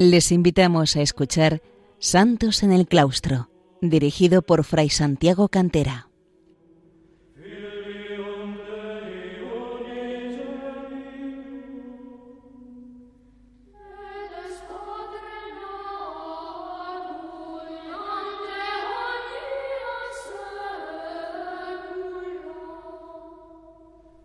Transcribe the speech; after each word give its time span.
Les 0.00 0.30
invitamos 0.30 0.94
a 0.94 1.02
escuchar 1.02 1.60
Santos 1.98 2.62
en 2.62 2.70
el 2.70 2.86
Claustro, 2.86 3.50
dirigido 3.80 4.42
por 4.42 4.62
Fray 4.62 4.90
Santiago 4.90 5.48
Cantera. 5.48 6.07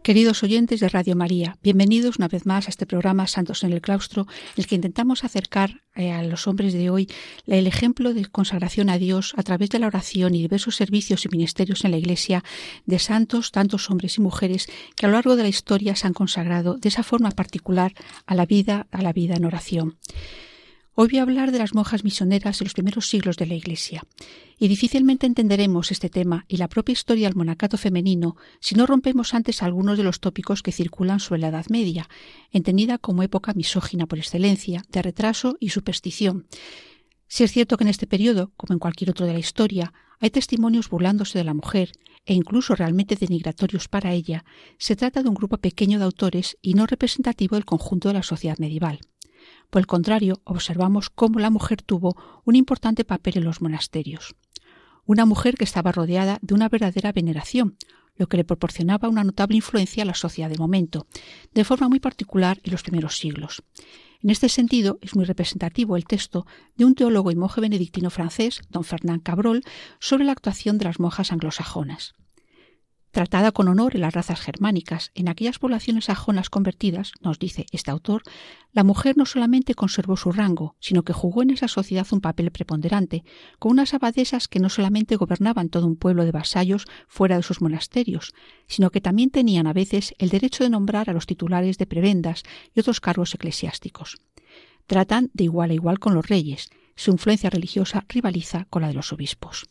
Queridos 0.04 0.44
oyentes 0.44 0.82
de 0.82 0.90
Radio 0.90 1.16
María, 1.16 1.56
bienvenidos 1.64 2.18
una 2.18 2.28
vez 2.28 2.46
más 2.46 2.68
a 2.68 2.72
este 2.72 2.86
programa 2.86 3.26
Santos 3.26 3.64
en 3.64 3.72
el 3.72 3.80
Claustro, 3.80 4.24
en 4.24 4.54
el 4.58 4.68
que 4.68 4.76
intentamos 4.76 5.24
acercar 5.24 5.82
eh, 5.96 6.12
a 6.12 6.22
los 6.24 6.46
hombres 6.46 6.74
de 6.74 6.90
hoy 6.90 7.08
el 7.48 7.68
ejemplo 7.68 8.14
de 8.14 8.26
consagración 8.26 8.90
a 8.90 8.98
Dios 8.98 9.34
a 9.38 9.44
través 9.44 9.70
de 9.70 9.80
la 9.80 9.88
oración 9.88 10.36
y 10.36 10.42
diversos 10.42 10.76
servicios 10.76 11.24
y 11.24 11.30
ministerios 11.30 11.86
en 11.86 11.92
la 11.92 11.98
Iglesia 11.98 12.44
de 12.86 13.00
santos, 13.00 13.54
tantos 13.54 13.90
hombres 13.90 14.18
y 14.18 14.22
mujeres 14.22 14.68
que 14.98 15.06
a 15.06 15.10
lo 15.10 15.14
largo 15.14 15.38
de 15.38 15.44
la 15.44 15.50
historia 15.50 15.96
se 15.96 16.06
han 16.06 16.14
consagrado 16.14 16.76
de 16.76 16.90
esa 16.90 17.04
forma 17.04 17.32
particular 17.32 17.94
a 18.26 18.36
la 18.36 18.46
vida, 18.46 18.88
a 18.92 19.02
la 19.04 19.14
vida 19.14 19.36
en 19.36 19.46
oración. 19.46 19.96
Hoy 20.96 21.08
voy 21.08 21.18
a 21.18 21.24
hablar 21.24 21.52
de 21.52 21.58
las 21.58 21.74
monjas 21.74 22.04
misioneras 22.04 22.62
en 22.62 22.66
los 22.66 22.76
primeros 22.76 23.08
siglos 23.08 23.36
de 23.38 23.48
la 23.48 23.56
Iglesia, 23.56 24.04
y 24.60 24.68
difícilmente 24.68 25.26
entenderemos 25.26 25.92
este 25.92 26.08
tema 26.08 26.46
y 26.48 26.58
la 26.58 26.68
propia 26.68 26.94
historia 26.94 27.28
del 27.28 27.36
monacato 27.36 27.80
femenino 27.80 28.36
si 28.60 28.76
no 28.76 28.86
rompemos 28.86 29.34
antes 29.34 29.64
algunos 29.64 29.98
de 29.98 30.04
los 30.04 30.20
tópicos 30.20 30.62
que 30.62 30.72
circulan 30.72 31.20
sobre 31.20 31.42
la 31.42 31.48
Edad 31.48 31.66
Media, 31.70 32.08
entendida 32.52 33.00
como 33.00 33.24
época 33.24 33.56
misógina 33.56 34.06
por 34.06 34.20
excelencia, 34.20 34.84
de 34.88 35.02
retraso 35.02 35.58
y 35.60 35.70
superstición. 35.70 36.46
Si 37.28 37.44
es 37.44 37.52
cierto 37.52 37.76
que 37.76 37.86
en 37.86 37.90
este 37.90 38.06
periodo, 38.06 38.52
como 38.56 38.74
en 38.74 38.80
cualquier 38.80 39.10
otro 39.10 39.26
de 39.26 39.34
la 39.34 39.40
historia, 39.40 39.94
hay 40.20 40.30
testimonios 40.30 40.90
burlándose 40.90 41.40
de 41.40 41.44
la 41.44 41.56
mujer 41.56 41.92
e 42.28 42.36
incluso 42.36 42.76
realmente 42.76 43.16
denigratorios 43.16 43.88
para 43.88 44.14
ella, 44.14 44.46
se 44.78 44.96
trata 44.96 45.24
de 45.24 45.30
un 45.30 45.34
grupo 45.34 45.58
pequeño 45.58 45.98
de 45.98 46.06
autores 46.06 46.56
y 46.62 46.76
no 46.76 46.86
representativo 46.86 47.56
del 47.56 47.66
conjunto 47.66 48.10
de 48.10 48.14
la 48.14 48.24
sociedad 48.24 48.60
medieval. 48.60 49.00
Por 49.74 49.80
el 49.80 49.88
contrario, 49.88 50.40
observamos 50.44 51.10
cómo 51.10 51.40
la 51.40 51.50
mujer 51.50 51.82
tuvo 51.82 52.16
un 52.46 52.56
importante 52.56 53.06
papel 53.06 53.38
en 53.38 53.44
los 53.44 53.60
monasterios. 53.60 54.36
Una 55.04 55.26
mujer 55.26 55.56
que 55.56 55.64
estaba 55.64 55.92
rodeada 55.92 56.38
de 56.44 56.54
una 56.54 56.70
verdadera 56.70 57.12
veneración, 57.12 57.76
lo 58.16 58.28
que 58.28 58.38
le 58.38 58.44
proporcionaba 58.44 59.10
una 59.10 59.24
notable 59.24 59.56
influencia 59.56 60.04
a 60.04 60.06
la 60.06 60.14
sociedad 60.14 60.48
del 60.48 60.60
momento, 60.60 61.08
de 61.56 61.64
forma 61.64 61.90
muy 61.90 62.00
particular 62.00 62.60
en 62.64 62.72
los 62.72 62.84
primeros 62.84 63.18
siglos. 63.18 63.64
En 64.22 64.30
este 64.30 64.48
sentido, 64.48 65.00
es 65.02 65.16
muy 65.16 65.26
representativo 65.26 65.98
el 65.98 66.06
texto 66.06 66.46
de 66.76 66.86
un 66.86 66.94
teólogo 66.94 67.32
y 67.32 67.36
monje 67.36 67.60
benedictino 67.60 68.12
francés, 68.12 68.62
don 68.70 68.84
Fernand 68.84 69.24
Cabrol, 69.24 69.64
sobre 70.00 70.24
la 70.24 70.34
actuación 70.34 70.78
de 70.78 70.86
las 70.86 71.00
monjas 71.00 71.32
anglosajonas. 71.32 72.14
Tratada 73.14 73.52
con 73.52 73.68
honor 73.68 73.94
en 73.94 74.02
las 74.02 74.16
razas 74.16 74.42
germánicas, 74.42 75.12
en 75.14 75.30
aquellas 75.30 75.60
poblaciones 75.60 76.06
sajonas 76.06 76.50
convertidas, 76.50 77.12
nos 77.22 77.38
dice 77.38 77.68
este 77.72 77.92
autor, 77.92 78.24
la 78.72 78.84
mujer 78.84 79.18
no 79.18 79.28
solamente 79.28 79.76
conservó 79.76 80.18
su 80.18 80.32
rango, 80.32 80.76
sino 80.80 81.04
que 81.04 81.14
jugó 81.14 81.44
en 81.44 81.52
esa 81.52 81.68
sociedad 81.68 82.08
un 82.10 82.22
papel 82.22 82.50
preponderante, 82.50 83.24
con 83.60 83.74
unas 83.74 83.94
abadesas 83.94 84.48
que 84.48 84.60
no 84.60 84.68
solamente 84.68 85.16
gobernaban 85.16 85.70
todo 85.70 85.86
un 85.86 85.96
pueblo 85.96 86.26
de 86.26 86.32
vasallos 86.32 86.88
fuera 87.08 87.36
de 87.38 87.44
sus 87.44 87.62
monasterios, 87.62 88.34
sino 88.66 88.90
que 88.90 89.00
también 89.00 89.30
tenían 89.30 89.68
a 89.68 89.74
veces 89.74 90.16
el 90.18 90.30
derecho 90.30 90.64
de 90.64 90.72
nombrar 90.72 91.12
a 91.12 91.14
los 91.14 91.28
titulares 91.28 91.78
de 91.78 91.86
prebendas 91.86 92.42
y 92.74 92.80
otros 92.80 93.00
cargos 93.00 93.36
eclesiásticos. 93.36 94.18
Tratan 94.88 95.30
de 95.36 95.44
igual 95.44 95.70
a 95.70 95.76
igual 95.76 96.00
con 96.00 96.16
los 96.16 96.28
reyes, 96.28 96.72
su 96.96 97.12
influencia 97.12 97.52
religiosa 97.52 98.06
rivaliza 98.10 98.66
con 98.72 98.82
la 98.82 98.88
de 98.88 98.96
los 98.96 99.14
obispos. 99.14 99.68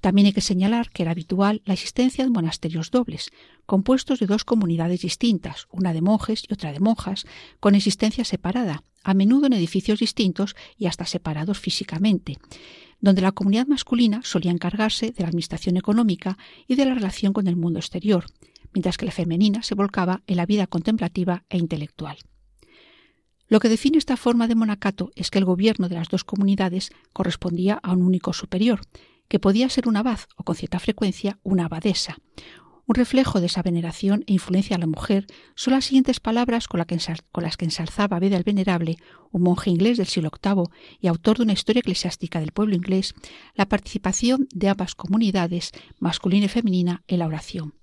También 0.00 0.26
hay 0.26 0.32
que 0.32 0.40
señalar 0.40 0.90
que 0.90 1.02
era 1.02 1.12
habitual 1.12 1.62
la 1.64 1.74
existencia 1.74 2.24
de 2.24 2.30
monasterios 2.30 2.90
dobles, 2.90 3.30
compuestos 3.66 4.20
de 4.20 4.26
dos 4.26 4.44
comunidades 4.44 5.00
distintas, 5.00 5.66
una 5.70 5.92
de 5.92 6.02
monjes 6.02 6.44
y 6.48 6.52
otra 6.52 6.72
de 6.72 6.80
monjas, 6.80 7.26
con 7.60 7.74
existencia 7.74 8.24
separada, 8.24 8.84
a 9.02 9.14
menudo 9.14 9.46
en 9.46 9.54
edificios 9.54 9.98
distintos 9.98 10.54
y 10.76 10.86
hasta 10.86 11.06
separados 11.06 11.58
físicamente, 11.58 12.38
donde 13.00 13.22
la 13.22 13.32
comunidad 13.32 13.66
masculina 13.66 14.20
solía 14.22 14.50
encargarse 14.50 15.10
de 15.10 15.22
la 15.22 15.28
administración 15.28 15.76
económica 15.76 16.38
y 16.66 16.76
de 16.76 16.84
la 16.84 16.94
relación 16.94 17.32
con 17.32 17.48
el 17.48 17.56
mundo 17.56 17.78
exterior, 17.78 18.26
mientras 18.72 18.98
que 18.98 19.06
la 19.06 19.12
femenina 19.12 19.62
se 19.62 19.74
volcaba 19.74 20.22
en 20.26 20.36
la 20.36 20.46
vida 20.46 20.66
contemplativa 20.66 21.44
e 21.48 21.58
intelectual. 21.58 22.18
Lo 23.48 23.60
que 23.60 23.70
define 23.70 23.96
esta 23.96 24.18
forma 24.18 24.46
de 24.46 24.54
monacato 24.54 25.10
es 25.16 25.30
que 25.30 25.38
el 25.38 25.46
gobierno 25.46 25.88
de 25.88 25.94
las 25.94 26.08
dos 26.08 26.22
comunidades 26.22 26.90
correspondía 27.14 27.80
a 27.82 27.92
un 27.92 28.02
único 28.02 28.34
superior, 28.34 28.82
que 29.28 29.38
podía 29.38 29.68
ser 29.68 29.88
un 29.88 29.96
abad 29.96 30.20
o 30.36 30.44
con 30.44 30.56
cierta 30.56 30.78
frecuencia 30.78 31.38
una 31.42 31.66
abadesa. 31.66 32.18
Un 32.88 32.94
reflejo 32.94 33.38
de 33.40 33.46
esa 33.46 33.62
veneración 33.62 34.24
e 34.26 34.32
influencia 34.32 34.76
a 34.76 34.78
la 34.78 34.86
mujer 34.86 35.26
son 35.54 35.74
las 35.74 35.84
siguientes 35.84 36.20
palabras 36.20 36.68
con, 36.68 36.78
las 36.78 37.56
que 37.58 37.66
ensalzaba 37.66 38.18
Beda 38.18 38.38
el 38.38 38.44
Venerable, 38.44 38.96
un 39.30 39.42
monje 39.42 39.68
inglés 39.68 39.98
del 39.98 40.06
siglo 40.06 40.30
VIII 40.42 40.64
y 40.98 41.06
autor 41.06 41.36
de 41.36 41.42
una 41.42 41.52
historia 41.52 41.80
eclesiástica 41.80 42.40
del 42.40 42.52
pueblo 42.52 42.74
inglés, 42.74 43.14
la 43.54 43.68
participación 43.68 44.48
de 44.54 44.70
ambas 44.70 44.94
comunidades, 44.94 45.72
masculina 45.98 46.46
y 46.46 46.48
femenina, 46.48 47.02
en 47.08 47.18
la 47.18 47.26
oración. 47.26 47.74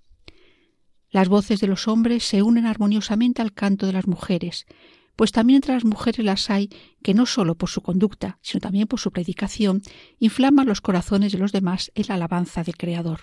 Las 1.12 1.30
voces 1.30 1.60
de 1.60 1.68
los 1.68 1.88
hombres 1.88 2.24
se 2.24 2.42
unen 2.42 2.66
armoniosamente 2.66 3.44
al 3.44 3.54
canto 3.54 3.86
de 3.86 3.94
las 3.94 4.08
mujeres, 4.08 4.66
pues 5.16 5.32
también 5.32 5.58
entre 5.58 5.74
las 5.74 5.86
mujeres 5.86 6.26
las 6.26 6.50
hay 6.50 6.70
que 7.02 7.14
no 7.14 7.26
sólo 7.26 7.56
por 7.56 7.70
su 7.70 7.82
conducta, 7.82 8.40
sino 8.42 8.62
también 8.62 8.88
por 8.88 9.00
su 9.00 9.12
predicación, 9.12 9.82
inflaman 10.20 10.68
los 10.68 10.82
corazones 10.82 11.32
de 11.32 11.38
los 11.38 11.52
demás 11.52 11.92
en 11.96 12.06
la 12.10 12.16
alabanza 12.16 12.64
del 12.64 12.78
Creador. 12.78 13.22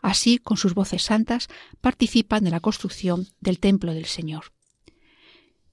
Así, 0.00 0.38
con 0.38 0.56
sus 0.56 0.74
voces 0.74 1.02
santas, 1.02 1.48
participan 1.80 2.46
en 2.46 2.52
la 2.52 2.60
construcción 2.60 3.26
del 3.40 3.58
templo 3.58 3.92
del 3.92 4.06
Señor. 4.06 4.52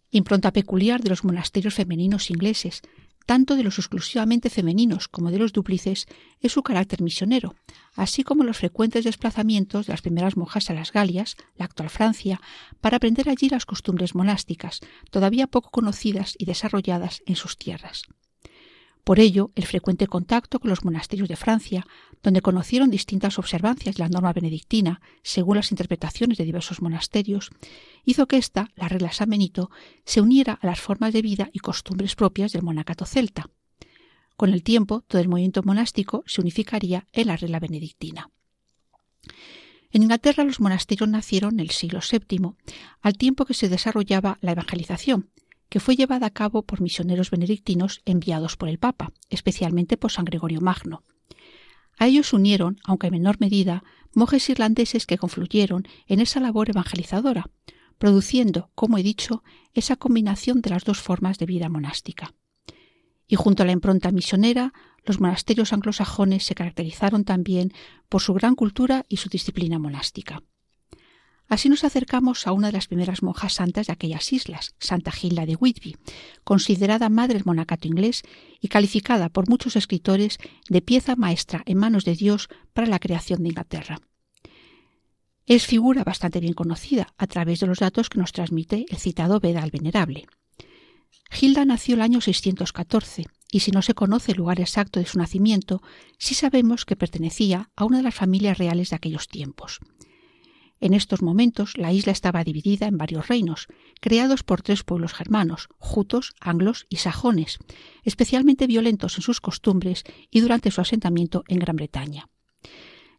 Impronta 0.10 0.52
peculiar 0.52 1.02
de 1.02 1.10
los 1.10 1.24
monasterios 1.24 1.76
femeninos 1.76 2.30
ingleses, 2.30 2.82
tanto 3.26 3.56
de 3.56 3.64
los 3.64 3.80
exclusivamente 3.80 4.50
femeninos 4.50 5.08
como 5.08 5.32
de 5.32 5.40
los 5.40 5.54
dúplices, 5.54 6.08
es 6.42 6.52
su 6.52 6.64
carácter 6.64 7.02
misionero, 7.02 7.56
así 7.96 8.24
como 8.24 8.44
los 8.44 8.58
frecuentes 8.58 9.04
desplazamientos 9.04 9.88
de 9.88 9.94
las 9.94 10.02
primeras 10.02 10.38
monjas 10.38 10.70
a 10.70 10.74
las 10.74 10.92
Galias, 10.92 11.36
la 11.56 11.66
actual 11.66 11.90
Francia, 11.90 12.40
para 12.82 12.98
aprender 12.98 13.30
allí 13.30 13.50
las 13.50 13.66
costumbres 13.66 14.16
monásticas, 14.16 14.82
todavía 15.12 15.48
poco 15.48 15.72
conocidas 15.72 16.36
y 16.38 16.46
desarrolladas 16.46 17.22
en 17.26 17.36
sus 17.36 17.58
tierras. 17.58 18.04
Por 19.06 19.20
ello, 19.20 19.52
el 19.54 19.68
frecuente 19.68 20.08
contacto 20.08 20.60
con 20.60 20.72
los 20.72 20.84
monasterios 20.84 21.30
de 21.30 21.36
Francia, 21.36 21.86
donde 22.24 22.42
conocieron 22.42 22.90
distintas 22.90 23.38
observancias 23.38 23.96
de 23.96 24.04
la 24.04 24.10
norma 24.10 24.34
benedictina, 24.34 25.00
según 25.22 25.58
las 25.58 25.70
interpretaciones 25.70 26.40
de 26.40 26.44
diversos 26.44 26.82
monasterios, 26.82 27.52
hizo 28.04 28.28
que 28.28 28.38
ésta, 28.38 28.72
la 28.76 28.88
regla 28.88 29.12
San 29.12 29.30
Benito, 29.30 29.70
se 30.06 30.22
uniera 30.22 30.54
a 30.60 30.66
las 30.66 30.82
formas 30.82 31.14
de 31.14 31.22
vida 31.22 31.52
y 31.54 31.60
costumbres 31.60 32.16
propias 32.16 32.52
del 32.52 32.64
monacato 32.64 33.06
celta. 33.06 33.52
Con 34.38 34.52
el 34.52 34.64
tiempo, 34.64 35.04
todo 35.08 35.22
el 35.22 35.30
movimiento 35.30 35.62
monástico 35.62 36.24
se 36.26 36.42
unificaría 36.42 37.06
en 37.14 37.28
la 37.28 37.38
regla 37.38 37.60
benedictina. 37.60 38.32
En 39.92 40.02
Inglaterra 40.02 40.44
los 40.44 40.60
monasterios 40.60 41.08
nacieron 41.08 41.54
en 41.54 41.60
el 41.60 41.70
siglo 41.70 42.00
VII, 42.00 42.56
al 43.02 43.18
tiempo 43.20 43.46
que 43.46 43.54
se 43.54 43.70
desarrollaba 43.70 44.40
la 44.42 44.54
evangelización, 44.54 45.30
que 45.70 45.80
fue 45.80 45.96
llevada 45.96 46.28
a 46.28 46.32
cabo 46.32 46.62
por 46.62 46.82
misioneros 46.82 47.32
benedictinos 47.32 48.02
enviados 48.06 48.58
por 48.58 48.70
el 48.70 48.80
Papa, 48.80 49.12
especialmente 49.30 49.98
por 49.98 50.12
San 50.12 50.26
Gregorio 50.26 50.62
Magno. 50.62 51.04
A 51.98 52.08
ellos 52.08 52.34
unieron, 52.34 52.80
aunque 52.84 53.08
en 53.08 53.14
menor 53.14 53.38
medida, 53.40 53.84
monjes 54.14 54.50
irlandeses 54.50 55.06
que 55.06 55.18
confluyeron 55.18 55.88
en 56.08 56.20
esa 56.20 56.40
labor 56.40 56.70
evangelizadora, 56.70 57.50
produciendo, 57.98 58.70
como 58.76 58.98
he 58.98 59.04
dicho, 59.04 59.44
esa 59.74 59.96
combinación 59.96 60.62
de 60.62 60.70
las 60.70 60.84
dos 60.84 61.00
formas 61.00 61.38
de 61.38 61.46
vida 61.46 61.70
monástica. 61.70 62.34
Y 63.28 63.36
junto 63.36 63.64
a 63.64 63.66
la 63.66 63.72
impronta 63.72 64.12
misionera, 64.12 64.74
los 65.04 65.20
monasterios 65.20 65.74
anglosajones 65.74 66.44
se 66.44 66.56
caracterizaron 66.56 67.24
también 67.24 67.74
por 68.10 68.22
su 68.22 68.34
gran 68.34 68.56
cultura 68.56 69.06
y 69.08 69.18
su 69.18 69.30
disciplina 69.30 69.80
monástica. 69.80 70.44
Así 71.48 71.70
nos 71.70 71.84
acercamos 71.84 72.48
a 72.48 72.52
una 72.52 72.68
de 72.68 72.74
las 72.74 72.88
primeras 72.88 73.22
monjas 73.22 73.54
santas 73.54 73.88
de 73.88 73.94
aquellas 73.94 74.34
islas, 74.34 74.76
Santa 74.80 75.12
Gilda 75.12 75.46
de 75.46 75.56
Whitby, 75.56 75.96
considerada 76.44 77.10
madre 77.10 77.36
del 77.36 77.46
monacato 77.46 77.88
inglés 77.88 78.24
y 78.60 78.68
calificada 78.68 79.30
por 79.30 79.48
muchos 79.48 79.76
escritores 79.76 80.40
de 80.70 80.82
pieza 80.82 81.16
maestra 81.16 81.62
en 81.66 81.78
manos 81.78 82.04
de 82.04 82.16
Dios 82.16 82.50
para 82.74 82.88
la 82.88 83.00
creación 83.00 83.44
de 83.44 83.50
Inglaterra. 83.50 84.00
Es 85.46 85.68
figura 85.68 86.04
bastante 86.04 86.40
bien 86.40 86.54
conocida 86.54 87.14
a 87.18 87.28
través 87.28 87.60
de 87.60 87.68
los 87.68 87.78
datos 87.78 88.10
que 88.10 88.18
nos 88.18 88.32
transmite 88.32 88.88
el 88.90 88.98
citado 88.98 89.40
Veda 89.40 89.62
al 89.62 89.70
Venerable. 89.70 90.26
Gilda 91.30 91.66
nació 91.66 91.96
el 91.96 92.02
año 92.02 92.22
614 92.22 93.26
y 93.52 93.60
si 93.60 93.70
no 93.70 93.84
se 93.84 93.94
conoce 93.94 94.32
el 94.32 94.40
lugar 94.40 94.60
exacto 94.60 95.00
de 95.00 95.06
su 95.06 95.20
nacimiento, 95.20 95.84
sí 96.18 96.34
sabemos 96.34 96.86
que 96.86 96.96
pertenecía 96.96 97.70
a 97.76 97.86
una 97.86 97.98
de 97.98 98.04
las 98.04 98.16
familias 98.16 98.58
reales 98.58 98.90
de 98.90 98.96
aquellos 98.96 99.28
tiempos. 99.28 99.80
En 100.80 100.94
estos 100.94 101.22
momentos 101.22 101.78
la 101.78 101.94
isla 101.94 102.12
estaba 102.12 102.44
dividida 102.44 102.88
en 102.88 102.98
varios 102.98 103.28
reinos, 103.28 103.68
creados 104.02 104.44
por 104.44 104.62
tres 104.62 104.84
pueblos 104.84 105.14
germanos, 105.14 105.70
jutos, 105.78 106.34
anglos 106.40 106.86
y 106.90 106.98
sajones, 106.98 107.60
especialmente 108.04 108.68
violentos 108.68 109.18
en 109.18 109.24
sus 109.24 109.42
costumbres 109.42 110.04
y 110.30 110.42
durante 110.42 110.72
su 110.72 110.82
asentamiento 110.82 111.44
en 111.48 111.60
Gran 111.60 111.78
Bretaña. 111.78 112.30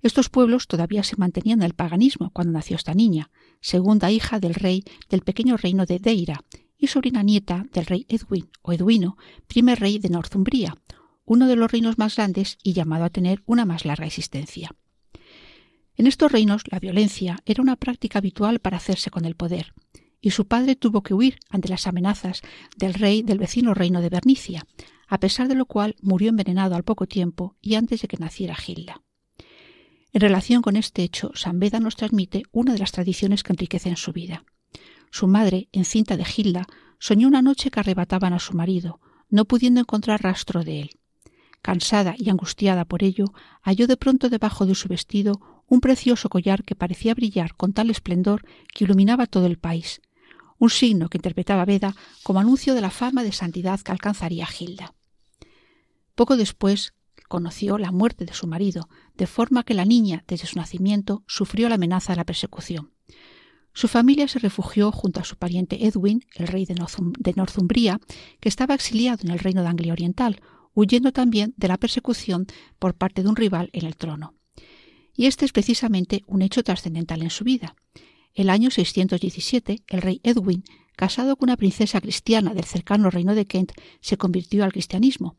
Estos 0.02 0.28
pueblos 0.28 0.66
todavía 0.66 1.02
se 1.02 1.16
mantenían 1.16 1.62
en 1.62 1.70
paganismo 1.72 2.30
cuando 2.30 2.52
nació 2.52 2.76
esta 2.76 2.94
niña, 2.94 3.30
segunda 3.60 4.10
hija 4.10 4.38
del 4.38 4.54
rey 4.54 4.84
del 5.08 5.22
pequeño 5.22 5.56
reino 5.56 5.86
de 5.86 5.98
Deira 5.98 6.44
y 6.78 6.88
sobrina 6.88 7.22
nieta 7.22 7.64
del 7.72 7.86
rey 7.86 8.06
Edwin 8.08 8.50
o 8.62 8.72
Edwino, 8.72 9.16
primer 9.48 9.80
rey 9.80 9.98
de 9.98 10.10
Northumbria, 10.10 10.74
uno 11.24 11.48
de 11.48 11.56
los 11.56 11.72
reinos 11.72 11.98
más 11.98 12.16
grandes 12.16 12.58
y 12.62 12.74
llamado 12.74 13.04
a 13.04 13.10
tener 13.10 13.42
una 13.46 13.64
más 13.64 13.84
larga 13.84 14.06
existencia. 14.06 14.70
En 15.96 16.06
estos 16.06 16.30
reinos 16.30 16.62
la 16.70 16.78
violencia 16.78 17.38
era 17.46 17.62
una 17.62 17.76
práctica 17.76 18.18
habitual 18.18 18.60
para 18.60 18.76
hacerse 18.76 19.10
con 19.10 19.24
el 19.24 19.34
poder, 19.34 19.72
y 20.20 20.30
su 20.30 20.46
padre 20.46 20.76
tuvo 20.76 21.02
que 21.02 21.14
huir 21.14 21.38
ante 21.48 21.68
las 21.68 21.86
amenazas 21.86 22.42
del 22.76 22.94
rey 22.94 23.22
del 23.22 23.38
vecino 23.38 23.74
reino 23.74 24.00
de 24.00 24.08
Bernicia, 24.08 24.66
a 25.08 25.18
pesar 25.18 25.48
de 25.48 25.54
lo 25.54 25.66
cual 25.66 25.96
murió 26.02 26.28
envenenado 26.28 26.74
al 26.74 26.84
poco 26.84 27.06
tiempo 27.06 27.56
y 27.60 27.74
antes 27.76 28.02
de 28.02 28.08
que 28.08 28.16
naciera 28.18 28.54
Gilda. 28.54 29.02
En 30.12 30.20
relación 30.20 30.62
con 30.62 30.76
este 30.76 31.02
hecho, 31.02 31.30
San 31.34 31.58
Beda 31.58 31.80
nos 31.80 31.96
transmite 31.96 32.42
una 32.50 32.72
de 32.72 32.78
las 32.78 32.92
tradiciones 32.92 33.42
que 33.42 33.52
enriquecen 33.52 33.96
su 33.96 34.12
vida. 34.12 34.44
Su 35.10 35.26
madre, 35.28 35.68
encinta 35.72 36.16
de 36.16 36.24
Gilda, 36.24 36.66
soñó 36.98 37.28
una 37.28 37.42
noche 37.42 37.70
que 37.70 37.80
arrebataban 37.80 38.32
a 38.32 38.38
su 38.38 38.54
marido, 38.54 39.00
no 39.28 39.44
pudiendo 39.44 39.80
encontrar 39.80 40.22
rastro 40.22 40.64
de 40.64 40.80
él. 40.80 40.90
Cansada 41.62 42.14
y 42.16 42.30
angustiada 42.30 42.84
por 42.84 43.02
ello, 43.02 43.26
halló 43.62 43.86
de 43.86 43.96
pronto 43.96 44.28
debajo 44.28 44.66
de 44.66 44.74
su 44.74 44.88
vestido 44.88 45.55
un 45.68 45.80
precioso 45.80 46.28
collar 46.28 46.64
que 46.64 46.74
parecía 46.74 47.14
brillar 47.14 47.54
con 47.54 47.72
tal 47.72 47.90
esplendor 47.90 48.44
que 48.72 48.84
iluminaba 48.84 49.26
todo 49.26 49.46
el 49.46 49.58
país, 49.58 50.00
un 50.58 50.70
signo 50.70 51.08
que 51.08 51.18
interpretaba 51.18 51.64
Beda 51.64 51.94
como 52.22 52.40
anuncio 52.40 52.74
de 52.74 52.80
la 52.80 52.90
fama 52.90 53.22
de 53.22 53.32
santidad 53.32 53.80
que 53.80 53.92
alcanzaría 53.92 54.46
Gilda. 54.46 54.94
Poco 56.14 56.36
después 56.36 56.94
conoció 57.28 57.78
la 57.78 57.92
muerte 57.92 58.24
de 58.24 58.32
su 58.32 58.46
marido, 58.46 58.88
de 59.16 59.26
forma 59.26 59.64
que 59.64 59.74
la 59.74 59.84
niña, 59.84 60.24
desde 60.28 60.46
su 60.46 60.58
nacimiento, 60.58 61.24
sufrió 61.26 61.68
la 61.68 61.74
amenaza 61.74 62.12
de 62.12 62.16
la 62.16 62.24
persecución. 62.24 62.92
Su 63.72 63.88
familia 63.88 64.26
se 64.26 64.38
refugió 64.38 64.90
junto 64.90 65.20
a 65.20 65.24
su 65.24 65.36
pariente 65.36 65.86
Edwin, 65.86 66.24
el 66.36 66.46
rey 66.46 66.64
de, 66.64 66.74
Northumbria, 67.34 68.00
que 68.40 68.48
estaba 68.48 68.74
exiliado 68.74 69.18
en 69.24 69.30
el 69.30 69.38
reino 69.38 69.62
de 69.62 69.68
Anglia 69.68 69.92
Oriental, 69.92 70.40
huyendo 70.72 71.12
también 71.12 71.52
de 71.58 71.68
la 71.68 71.76
persecución 71.76 72.46
por 72.78 72.94
parte 72.94 73.22
de 73.22 73.28
un 73.28 73.36
rival 73.36 73.68
en 73.74 73.84
el 73.84 73.96
trono. 73.96 74.35
Y 75.16 75.26
este 75.26 75.44
es 75.44 75.52
precisamente 75.52 76.22
un 76.26 76.42
hecho 76.42 76.62
trascendental 76.62 77.22
en 77.22 77.30
su 77.30 77.44
vida. 77.44 77.74
El 78.34 78.50
año 78.50 78.70
617, 78.70 79.82
el 79.88 80.02
rey 80.02 80.20
Edwin, 80.22 80.62
casado 80.94 81.36
con 81.36 81.48
una 81.48 81.56
princesa 81.56 82.00
cristiana 82.00 82.52
del 82.52 82.64
cercano 82.64 83.10
reino 83.10 83.34
de 83.34 83.46
Kent, 83.46 83.72
se 84.00 84.18
convirtió 84.18 84.64
al 84.64 84.72
cristianismo, 84.72 85.36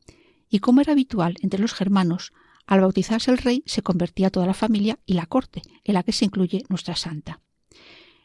y 0.50 0.60
como 0.60 0.82
era 0.82 0.94
habitual 0.94 1.36
entre 1.42 1.60
los 1.60 1.74
germanos, 1.74 2.34
al 2.66 2.82
bautizarse 2.82 3.32
el 3.32 3.38
rey 3.38 3.64
se 3.66 3.82
convertía 3.82 4.30
toda 4.30 4.46
la 4.46 4.54
familia 4.54 5.00
y 5.06 5.14
la 5.14 5.26
corte, 5.26 5.62
en 5.84 5.94
la 5.94 6.04
que 6.04 6.12
se 6.12 6.26
incluye 6.26 6.64
nuestra 6.70 6.96
santa. 6.96 7.42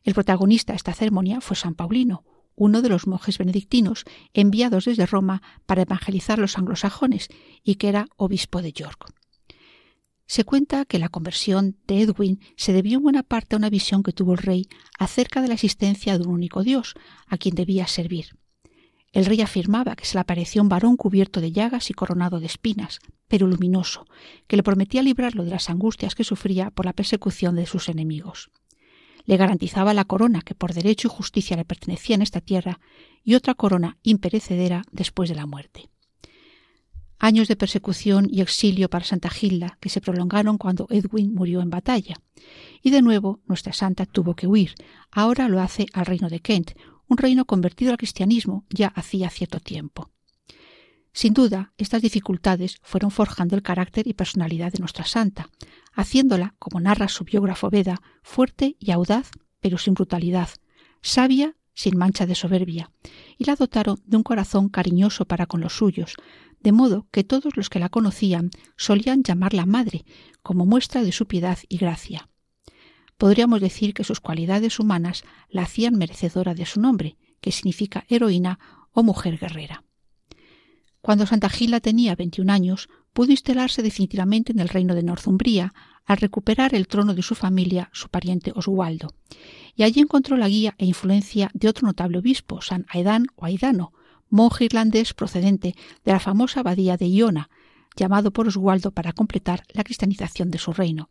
El 0.02 0.14
protagonista 0.14 0.72
de 0.72 0.78
esta 0.78 0.94
ceremonia 0.94 1.40
fue 1.40 1.56
San 1.56 1.75
Paulino, 1.75 2.25
uno 2.54 2.82
de 2.82 2.88
los 2.88 3.06
monjes 3.06 3.38
benedictinos 3.38 4.04
enviados 4.32 4.87
desde 4.87 5.06
Roma 5.06 5.43
para 5.66 5.82
evangelizar 5.82 6.38
los 6.38 6.58
anglosajones 6.58 7.28
y 7.62 7.76
que 7.76 7.88
era 7.88 8.08
obispo 8.16 8.62
de 8.62 8.72
York. 8.72 9.12
Se 10.32 10.44
cuenta 10.44 10.87
que 10.87 10.99
la 10.99 11.11
conversión 11.11 11.76
de 11.87 12.00
Edwin 12.00 12.40
se 12.56 12.73
debió 12.73 12.96
en 12.96 13.02
buena 13.02 13.23
parte 13.23 13.55
a 13.55 13.58
una 13.58 13.69
visión 13.69 14.02
que 14.02 14.14
tuvo 14.14 14.32
el 14.32 14.38
rey 14.38 14.67
acerca 14.99 15.43
de 15.43 15.49
la 15.49 15.52
existencia 15.52 16.17
de 16.17 16.26
un 16.26 16.32
único 16.32 16.62
Dios, 16.62 16.94
a 17.26 17.37
quien 17.37 17.55
debía 17.55 17.87
servir. 17.87 18.29
El 19.12 19.26
rey 19.26 19.43
afirmaba 19.43 19.94
que 19.94 20.06
se 20.06 20.14
le 20.14 20.20
apareció 20.20 20.62
un 20.62 20.70
varón 20.70 20.96
cubierto 20.96 21.43
de 21.43 21.52
llagas 21.52 21.90
y 21.90 21.93
coronado 21.93 22.40
de 22.40 22.46
espinas, 22.46 23.00
pero 23.29 23.46
luminoso, 23.46 24.06
que 24.46 24.56
le 24.56 24.62
prometía 24.62 25.02
librarlo 25.02 25.44
de 25.44 25.50
las 25.50 25.69
angustias 25.69 26.14
que 26.14 26.25
sufría 26.25 26.70
por 26.70 26.87
la 26.87 26.94
persecución 26.94 27.55
de 27.55 27.67
sus 27.67 27.90
enemigos. 27.90 28.50
Le 29.26 29.37
garantizaba 29.37 29.93
la 29.93 30.06
corona 30.06 30.40
que 30.40 30.55
por 30.55 30.73
derecho 30.73 31.08
y 31.08 31.14
justicia 31.14 31.58
le 31.58 31.67
pertenecía 31.67 32.17
en 32.17 32.23
esta 32.23 32.40
tierra 32.40 32.81
y 33.23 33.35
otra 33.35 33.52
corona 33.52 33.99
imperecedera 34.02 34.85
después 34.93 35.28
de 35.28 35.35
la 35.35 35.44
muerte 35.44 35.92
años 37.23 37.47
de 37.47 37.55
persecución 37.55 38.27
y 38.29 38.41
exilio 38.41 38.91
para 38.91 39.05
Santa 39.05 39.31
Gilda 39.31 39.79
que 39.81 39.89
se 39.89 40.01
prolongaron 40.01 40.59
cuando 40.59 40.89
Edwin 40.91 41.33
murió 41.33 41.63
en 41.63 41.71
batalla. 41.71 42.17
Y 42.83 42.91
de 42.91 43.01
nuevo 43.01 43.41
nuestra 43.47 43.73
santa 43.73 44.07
tuvo 44.07 44.35
que 44.35 44.49
huir. 44.49 44.75
Ahora 45.13 45.49
lo 45.49 45.61
hace 45.61 45.87
al 45.93 46.05
reino 46.07 46.29
de 46.29 46.41
Kent, 46.41 46.73
un 47.07 47.17
reino 47.17 47.45
convertido 47.45 47.93
al 47.93 47.97
cristianismo 47.97 48.67
ya 48.71 48.89
hacía 48.89 49.31
cierto 49.31 49.61
tiempo. 49.61 50.11
Sin 51.13 51.33
duda, 51.33 51.73
estas 51.77 52.03
dificultades 52.03 52.79
fueron 52.83 53.13
forjando 53.13 53.55
el 53.55 53.63
carácter 53.63 54.09
y 54.09 54.15
personalidad 54.15 54.73
de 54.73 54.81
nuestra 54.81 55.05
santa, 55.05 55.49
haciéndola, 55.93 56.57
como 56.59 56.81
narra 56.81 57.07
su 57.07 57.23
biógrafo 57.23 57.71
Veda, 57.71 58.03
fuerte 58.23 58.77
y 58.81 58.91
audaz, 58.91 59.31
pero 59.61 59.79
sin 59.79 59.95
brutalidad, 59.95 60.49
sabia 61.03 61.55
sin 61.75 61.97
mancha 61.97 62.27
de 62.27 62.35
soberbia, 62.35 62.91
y 63.39 63.45
la 63.45 63.57
dotaron 63.57 64.01
de 64.05 64.17
un 64.17 64.23
corazón 64.23 64.69
cariñoso 64.69 65.25
para 65.25 65.47
con 65.47 65.61
los 65.61 65.75
suyos, 65.77 66.17
de 66.62 66.73
modo 66.73 67.09
que 67.11 67.25
todos 67.25 67.56
los 67.56 67.69
que 67.69 67.79
la 67.79 67.88
conocían 67.88 68.50
solían 68.76 69.23
llamarla 69.23 69.67
madre, 69.67 70.05
como 70.43 70.67
muestra 70.67 71.03
de 71.03 71.12
su 71.12 71.26
piedad 71.26 71.59
y 71.69 71.79
gracia. 71.79 72.29
Podríamos 73.17 73.61
decir 73.61 73.94
que 73.94 74.05
sus 74.05 74.20
cualidades 74.20 74.79
humanas 74.79 75.25
la 75.49 75.62
hacían 75.62 75.97
merecedora 75.97 76.55
de 76.55 76.67
su 76.67 76.81
nombre, 76.81 77.17
que 77.41 77.53
significa 77.53 78.05
heroína 78.09 78.59
o 78.93 79.03
mujer 79.03 79.38
guerrera. 79.38 79.85
Cuando 81.00 81.26
Santa 81.26 81.49
Gila 81.49 81.81
tenía 81.81 82.14
21 82.14 82.53
años, 82.53 82.88
pudo 83.12 83.32
instalarse 83.32 83.82
definitivamente 83.82 84.53
en 84.53 84.61
el 84.61 84.69
reino 84.69 84.94
de 84.94 85.03
Northumbria 85.03 85.75
al 86.04 86.19
recuperar 86.19 86.75
el 86.75 86.87
trono 86.87 87.14
de 87.14 87.23
su 87.23 87.35
familia, 87.35 87.90
su 87.92 88.09
pariente 88.09 88.52
Oswaldo, 88.54 89.14
y 89.75 89.83
allí 89.83 90.00
encontró 90.00 90.37
la 90.37 90.49
guía 90.49 90.75
e 90.78 90.85
influencia 90.85 91.50
de 91.54 91.69
otro 91.69 91.87
notable 91.87 92.19
obispo, 92.19 92.61
San 92.61 92.87
Aidan 92.88 93.26
o 93.35 93.45
Aidano, 93.45 93.92
monje 94.33 94.65
irlandés 94.65 95.12
procedente 95.15 95.77
de 96.05 96.12
la 96.12 96.19
famosa 96.19 96.61
abadía 96.61 96.97
de 96.97 97.09
Iona, 97.09 97.51
llamado 97.95 98.33
por 98.33 98.49
Oswaldo 98.49 98.91
para 98.91 99.12
completar 99.12 99.65
la 99.73 99.85
cristianización 99.85 100.51
de 100.51 100.59
su 100.59 100.73
reino, 100.73 101.11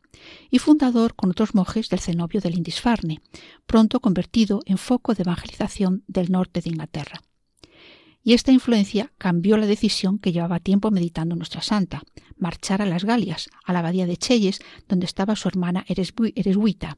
y 0.50 0.58
fundador 0.58 1.13
con 1.16 1.30
otros 1.30 1.54
monjes 1.54 1.90
del 1.90 2.00
cenobio 2.00 2.42
del 2.42 2.54
Lindisfarne, 2.54 3.22
pronto 3.68 4.00
convertido 4.00 4.62
en 4.66 4.80
foco 4.80 5.13
de 5.13 5.22
evangelización 5.22 6.04
del 6.08 6.32
norte 6.32 6.62
de 6.62 6.72
Inglaterra. 6.72 7.22
Y 8.24 8.34
esta 8.34 8.51
influencia 8.51 9.12
cambió 9.18 9.58
la 9.58 9.66
decisión 9.66 10.20
que 10.20 10.32
llevaba 10.32 10.60
tiempo 10.60 10.92
meditando 10.92 11.36
nuestra 11.36 11.62
santa, 11.62 12.01
marchar 12.38 12.82
a 12.82 12.86
las 12.86 13.04
Galias, 13.04 13.50
a 13.63 13.74
la 13.74 13.80
abadía 13.80 14.06
de 14.08 14.18
Chelles, 14.18 14.60
donde 14.88 15.06
estaba 15.06 15.36
su 15.36 15.48
hermana 15.48 15.86
Eresbuita. 15.88 16.98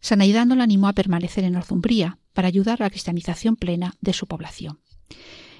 San 0.00 0.20
Aidano 0.20 0.54
la 0.54 0.64
animó 0.64 0.88
a 0.88 0.92
permanecer 0.92 1.44
en 1.44 1.54
Northumbria 1.54 2.18
para 2.32 2.48
ayudar 2.48 2.80
a 2.80 2.86
la 2.86 2.90
cristianización 2.90 3.56
plena 3.56 3.94
de 4.00 4.12
su 4.12 4.26
población. 4.26 4.80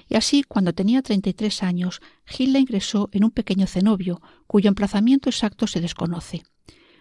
Y 0.07 0.15
así, 0.15 0.43
cuando 0.43 0.73
tenía 0.73 1.01
33 1.01 1.63
años, 1.63 2.01
Gilda 2.25 2.59
ingresó 2.59 3.09
en 3.11 3.23
un 3.23 3.31
pequeño 3.31 3.67
cenobio, 3.67 4.21
cuyo 4.47 4.69
emplazamiento 4.69 5.29
exacto 5.29 5.67
se 5.67 5.81
desconoce. 5.81 6.43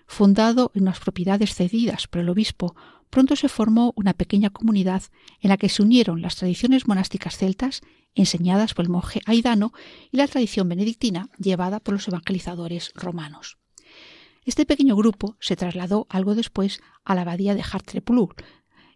Fundado 0.06 0.70
en 0.74 0.82
unas 0.82 1.00
propiedades 1.00 1.54
cedidas 1.54 2.06
por 2.06 2.20
el 2.20 2.28
obispo, 2.28 2.76
pronto 3.10 3.36
se 3.36 3.48
formó 3.48 3.92
una 3.96 4.12
pequeña 4.12 4.50
comunidad 4.50 5.02
en 5.40 5.48
la 5.48 5.56
que 5.56 5.68
se 5.68 5.82
unieron 5.82 6.20
las 6.20 6.36
tradiciones 6.36 6.86
monásticas 6.86 7.36
celtas, 7.36 7.80
enseñadas 8.14 8.74
por 8.74 8.84
el 8.84 8.90
monje 8.90 9.20
Aidano, 9.24 9.72
y 10.10 10.18
la 10.18 10.28
tradición 10.28 10.68
benedictina, 10.68 11.30
llevada 11.38 11.80
por 11.80 11.94
los 11.94 12.08
evangelizadores 12.08 12.92
romanos. 12.94 13.58
Este 14.44 14.64
pequeño 14.64 14.96
grupo 14.96 15.36
se 15.40 15.56
trasladó 15.56 16.06
algo 16.08 16.34
después 16.34 16.80
a 17.04 17.14
la 17.14 17.22
abadía 17.22 17.54
de 17.54 17.62
Hartlepool 17.62 18.34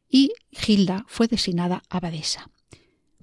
y 0.08 0.32
Gilda 0.50 1.04
fue 1.08 1.28
designada 1.28 1.82
abadesa. 1.88 2.50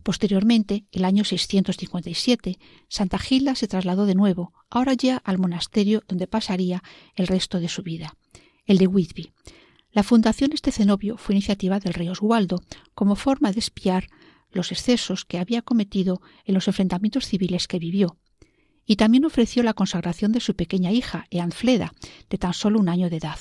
Posteriormente, 0.03 0.85
el 0.91 1.05
año 1.05 1.23
657, 1.23 2.57
Santa 2.87 3.19
Gilda 3.19 3.55
se 3.55 3.67
trasladó 3.67 4.05
de 4.05 4.15
nuevo, 4.15 4.53
ahora 4.69 4.93
ya 4.93 5.17
al 5.17 5.37
monasterio 5.37 6.03
donde 6.07 6.27
pasaría 6.27 6.83
el 7.15 7.27
resto 7.27 7.59
de 7.59 7.67
su 7.67 7.83
vida, 7.83 8.15
el 8.65 8.77
de 8.77 8.87
Whitby. 8.87 9.31
La 9.91 10.03
fundación 10.03 10.51
de 10.51 10.55
este 10.55 10.71
cenobio 10.71 11.17
fue 11.17 11.35
iniciativa 11.35 11.79
del 11.79 11.93
rey 11.93 12.09
Oswaldo, 12.09 12.61
como 12.93 13.15
forma 13.15 13.51
de 13.51 13.59
espiar 13.59 14.07
los 14.51 14.71
excesos 14.71 15.25
que 15.25 15.39
había 15.39 15.61
cometido 15.61 16.21
en 16.45 16.53
los 16.53 16.67
enfrentamientos 16.67 17.25
civiles 17.25 17.67
que 17.67 17.79
vivió, 17.79 18.17
y 18.85 18.95
también 18.95 19.25
ofreció 19.25 19.63
la 19.63 19.73
consagración 19.73 20.31
de 20.31 20.39
su 20.39 20.55
pequeña 20.55 20.91
hija, 20.91 21.27
Eanfleda, 21.29 21.93
de 22.29 22.37
tan 22.37 22.53
solo 22.53 22.79
un 22.79 22.89
año 22.89 23.09
de 23.09 23.17
edad. 23.17 23.39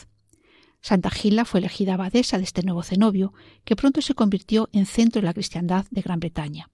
Santa 0.80 1.10
Gila 1.10 1.44
fue 1.44 1.60
elegida 1.60 1.94
abadesa 1.94 2.38
de 2.38 2.44
este 2.44 2.62
nuevo 2.62 2.82
cenobio, 2.82 3.32
que 3.64 3.76
pronto 3.76 4.00
se 4.00 4.14
convirtió 4.14 4.68
en 4.72 4.86
centro 4.86 5.20
de 5.20 5.26
la 5.26 5.34
cristiandad 5.34 5.86
de 5.90 6.02
Gran 6.02 6.20
Bretaña. 6.20 6.70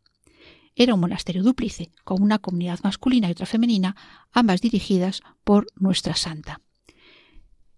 Era 0.77 0.95
un 0.95 1.01
monasterio 1.01 1.43
dúplice, 1.43 1.91
con 2.05 2.23
una 2.23 2.39
comunidad 2.39 2.81
masculina 2.83 3.29
y 3.29 3.33
otra 3.33 3.47
femenina, 3.47 3.97
ambas 4.33 4.61
dirigidas 4.61 5.23
por 5.45 5.67
Nuestra 5.77 6.17
Santa. 6.17 6.61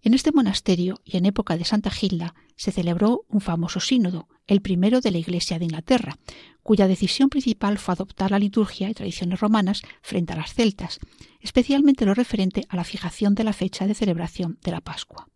En 0.01 0.13
este 0.13 0.31
monasterio 0.31 1.01
y 1.03 1.17
en 1.17 1.25
época 1.25 1.57
de 1.57 1.65
Santa 1.65 1.91
Gilda 1.91 2.33
se 2.55 2.71
celebró 2.71 3.25
un 3.27 3.41
famoso 3.41 3.79
sínodo, 3.79 4.27
el 4.47 4.61
primero 4.61 5.01
de 5.01 5.11
la 5.11 5.17
Iglesia 5.17 5.59
de 5.59 5.65
Inglaterra, 5.65 6.17
cuya 6.63 6.87
decisión 6.87 7.29
principal 7.29 7.77
fue 7.77 7.93
adoptar 7.93 8.31
la 8.31 8.39
liturgia 8.39 8.89
y 8.89 8.93
tradiciones 8.93 9.39
romanas 9.39 9.81
frente 10.01 10.33
a 10.33 10.37
las 10.37 10.53
celtas, 10.53 10.99
especialmente 11.39 12.05
lo 12.05 12.13
referente 12.13 12.65
a 12.69 12.77
la 12.77 12.83
fijación 12.83 13.35
de 13.35 13.43
la 13.43 13.53
fecha 13.53 13.85
de 13.85 13.95
celebración 13.95 14.57
de 14.63 14.71
la 14.71 14.81
Pascua. 14.81 15.27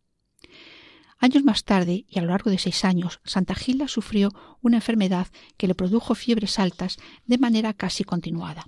Años 1.21 1.43
más 1.43 1.65
tarde, 1.65 2.05
y 2.09 2.17
a 2.17 2.23
lo 2.23 2.29
largo 2.29 2.49
de 2.49 2.57
seis 2.57 2.83
años, 2.83 3.21
Santa 3.23 3.53
Gilda 3.53 3.87
sufrió 3.87 4.31
una 4.63 4.77
enfermedad 4.77 5.27
que 5.55 5.67
le 5.67 5.75
produjo 5.75 6.15
fiebres 6.15 6.57
altas 6.57 6.97
de 7.27 7.37
manera 7.37 7.75
casi 7.75 8.03
continuada. 8.03 8.65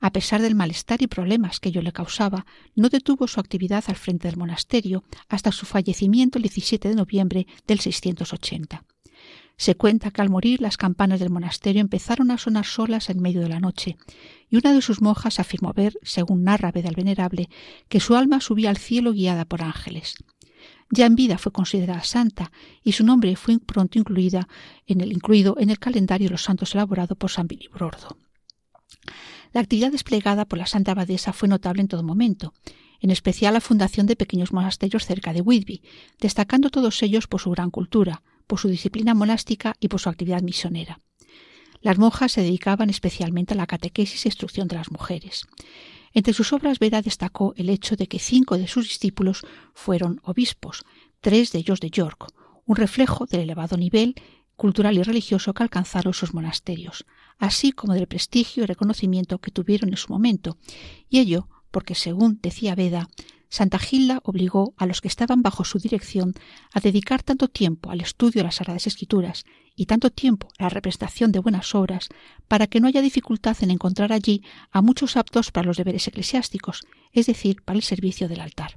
A 0.00 0.10
pesar 0.10 0.42
del 0.42 0.56
malestar 0.56 1.02
y 1.02 1.06
problemas 1.06 1.60
que 1.60 1.68
ello 1.68 1.80
le 1.80 1.92
causaba, 1.92 2.46
no 2.74 2.88
detuvo 2.88 3.28
su 3.28 3.38
actividad 3.38 3.84
al 3.86 3.94
frente 3.94 4.26
del 4.26 4.36
monasterio 4.36 5.04
hasta 5.28 5.52
su 5.52 5.66
fallecimiento 5.66 6.38
el 6.38 6.42
17 6.42 6.88
de 6.88 6.96
noviembre 6.96 7.46
del 7.68 7.78
680. 7.78 8.84
Se 9.56 9.76
cuenta 9.76 10.10
que 10.10 10.20
al 10.20 10.30
morir 10.30 10.60
las 10.60 10.78
campanas 10.78 11.20
del 11.20 11.30
monasterio 11.30 11.80
empezaron 11.80 12.32
a 12.32 12.38
sonar 12.38 12.64
solas 12.64 13.08
en 13.08 13.20
medio 13.20 13.40
de 13.40 13.50
la 13.50 13.60
noche, 13.60 13.96
y 14.50 14.56
una 14.56 14.72
de 14.72 14.82
sus 14.82 15.00
monjas 15.00 15.38
afirmó 15.38 15.72
ver, 15.74 15.96
según 16.02 16.42
narra 16.42 16.72
Beda 16.72 16.88
el 16.88 16.96
Venerable, 16.96 17.48
que 17.88 18.00
su 18.00 18.16
alma 18.16 18.40
subía 18.40 18.70
al 18.70 18.78
cielo 18.78 19.12
guiada 19.12 19.44
por 19.44 19.62
ángeles. 19.62 20.16
Ya 20.90 21.06
en 21.06 21.16
vida 21.16 21.38
fue 21.38 21.52
considerada 21.52 22.02
santa 22.02 22.50
y 22.82 22.92
su 22.92 23.04
nombre 23.04 23.36
fue 23.36 23.58
pronto 23.58 23.98
incluida 23.98 24.48
en 24.86 25.00
el, 25.00 25.12
incluido 25.12 25.56
en 25.58 25.70
el 25.70 25.78
calendario 25.78 26.28
de 26.28 26.32
los 26.32 26.42
santos 26.42 26.74
elaborado 26.74 27.14
por 27.14 27.30
San 27.30 27.46
Bilibrordo. 27.46 28.16
La 29.52 29.60
actividad 29.60 29.92
desplegada 29.92 30.44
por 30.44 30.58
la 30.58 30.66
Santa 30.66 30.92
Abadesa 30.92 31.32
fue 31.32 31.48
notable 31.48 31.82
en 31.82 31.88
todo 31.88 32.02
momento, 32.02 32.54
en 33.00 33.10
especial 33.10 33.54
la 33.54 33.60
fundación 33.60 34.06
de 34.06 34.16
pequeños 34.16 34.52
monasterios 34.52 35.06
cerca 35.06 35.32
de 35.32 35.40
Whitby, 35.40 35.82
destacando 36.20 36.70
todos 36.70 37.02
ellos 37.02 37.26
por 37.26 37.40
su 37.40 37.50
gran 37.50 37.70
cultura, 37.70 38.22
por 38.46 38.58
su 38.58 38.68
disciplina 38.68 39.14
monástica 39.14 39.76
y 39.80 39.88
por 39.88 40.00
su 40.00 40.08
actividad 40.08 40.42
misionera. 40.42 41.00
Las 41.80 41.98
monjas 41.98 42.32
se 42.32 42.42
dedicaban 42.42 42.90
especialmente 42.90 43.54
a 43.54 43.56
la 43.56 43.66
catequesis 43.66 44.24
e 44.24 44.28
instrucción 44.28 44.66
de 44.68 44.76
las 44.76 44.90
mujeres. 44.90 45.46
Entre 46.12 46.32
sus 46.32 46.52
obras 46.52 46.78
Veda 46.78 47.02
destacó 47.02 47.54
el 47.56 47.68
hecho 47.70 47.96
de 47.96 48.06
que 48.06 48.18
cinco 48.18 48.56
de 48.56 48.68
sus 48.68 48.88
discípulos 48.88 49.44
fueron 49.74 50.20
obispos, 50.24 50.84
tres 51.20 51.52
de 51.52 51.58
ellos 51.58 51.80
de 51.80 51.90
York, 51.90 52.32
un 52.64 52.76
reflejo 52.76 53.26
del 53.26 53.42
elevado 53.42 53.76
nivel 53.76 54.14
cultural 54.56 54.98
y 54.98 55.02
religioso 55.02 55.54
que 55.54 55.62
alcanzaron 55.62 56.12
sus 56.12 56.34
monasterios, 56.34 57.06
así 57.38 57.72
como 57.72 57.94
del 57.94 58.08
prestigio 58.08 58.64
y 58.64 58.66
reconocimiento 58.66 59.38
que 59.38 59.52
tuvieron 59.52 59.90
en 59.90 59.96
su 59.96 60.12
momento, 60.12 60.58
y 61.08 61.20
ello 61.20 61.48
porque, 61.70 61.94
según 61.94 62.40
decía 62.42 62.74
Veda, 62.74 63.08
Santa 63.48 63.78
Gilda 63.78 64.20
obligó 64.24 64.74
a 64.76 64.86
los 64.86 65.00
que 65.00 65.08
estaban 65.08 65.42
bajo 65.42 65.64
su 65.64 65.78
dirección 65.78 66.34
a 66.72 66.80
dedicar 66.80 67.22
tanto 67.22 67.48
tiempo 67.48 67.90
al 67.90 68.00
estudio 68.00 68.40
de 68.40 68.44
las 68.44 68.56
Sagradas 68.56 68.86
Escrituras 68.86 69.44
y 69.74 69.86
tanto 69.86 70.10
tiempo 70.10 70.48
a 70.58 70.64
la 70.64 70.68
representación 70.68 71.32
de 71.32 71.38
buenas 71.38 71.74
obras 71.74 72.08
para 72.46 72.66
que 72.66 72.80
no 72.80 72.88
haya 72.88 73.00
dificultad 73.00 73.56
en 73.60 73.70
encontrar 73.70 74.12
allí 74.12 74.42
a 74.70 74.82
muchos 74.82 75.16
aptos 75.16 75.50
para 75.50 75.66
los 75.66 75.76
deberes 75.76 76.06
eclesiásticos, 76.08 76.82
es 77.12 77.26
decir, 77.26 77.62
para 77.64 77.76
el 77.78 77.82
servicio 77.82 78.28
del 78.28 78.40
altar. 78.40 78.74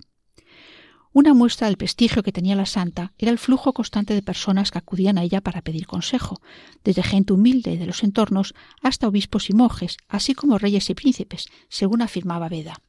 Una 1.13 1.33
muestra 1.33 1.67
del 1.67 1.75
prestigio 1.75 2.23
que 2.23 2.31
tenía 2.31 2.55
la 2.55 2.65
santa 2.65 3.11
era 3.17 3.31
el 3.31 3.37
flujo 3.37 3.73
constante 3.73 4.13
de 4.13 4.21
personas 4.21 4.71
que 4.71 4.77
acudían 4.77 5.17
a 5.17 5.23
ella 5.23 5.41
para 5.41 5.61
pedir 5.61 5.85
consejo, 5.85 6.41
desde 6.85 7.03
gente 7.03 7.33
humilde 7.33 7.77
de 7.77 7.85
los 7.85 8.03
entornos 8.03 8.53
hasta 8.81 9.09
obispos 9.09 9.49
y 9.49 9.53
monjes, 9.53 9.97
así 10.07 10.33
como 10.35 10.57
reyes 10.57 10.89
y 10.89 10.93
príncipes, 10.93 11.49
según 11.67 12.01
afirmaba 12.01 12.47
Beda. 12.47 12.79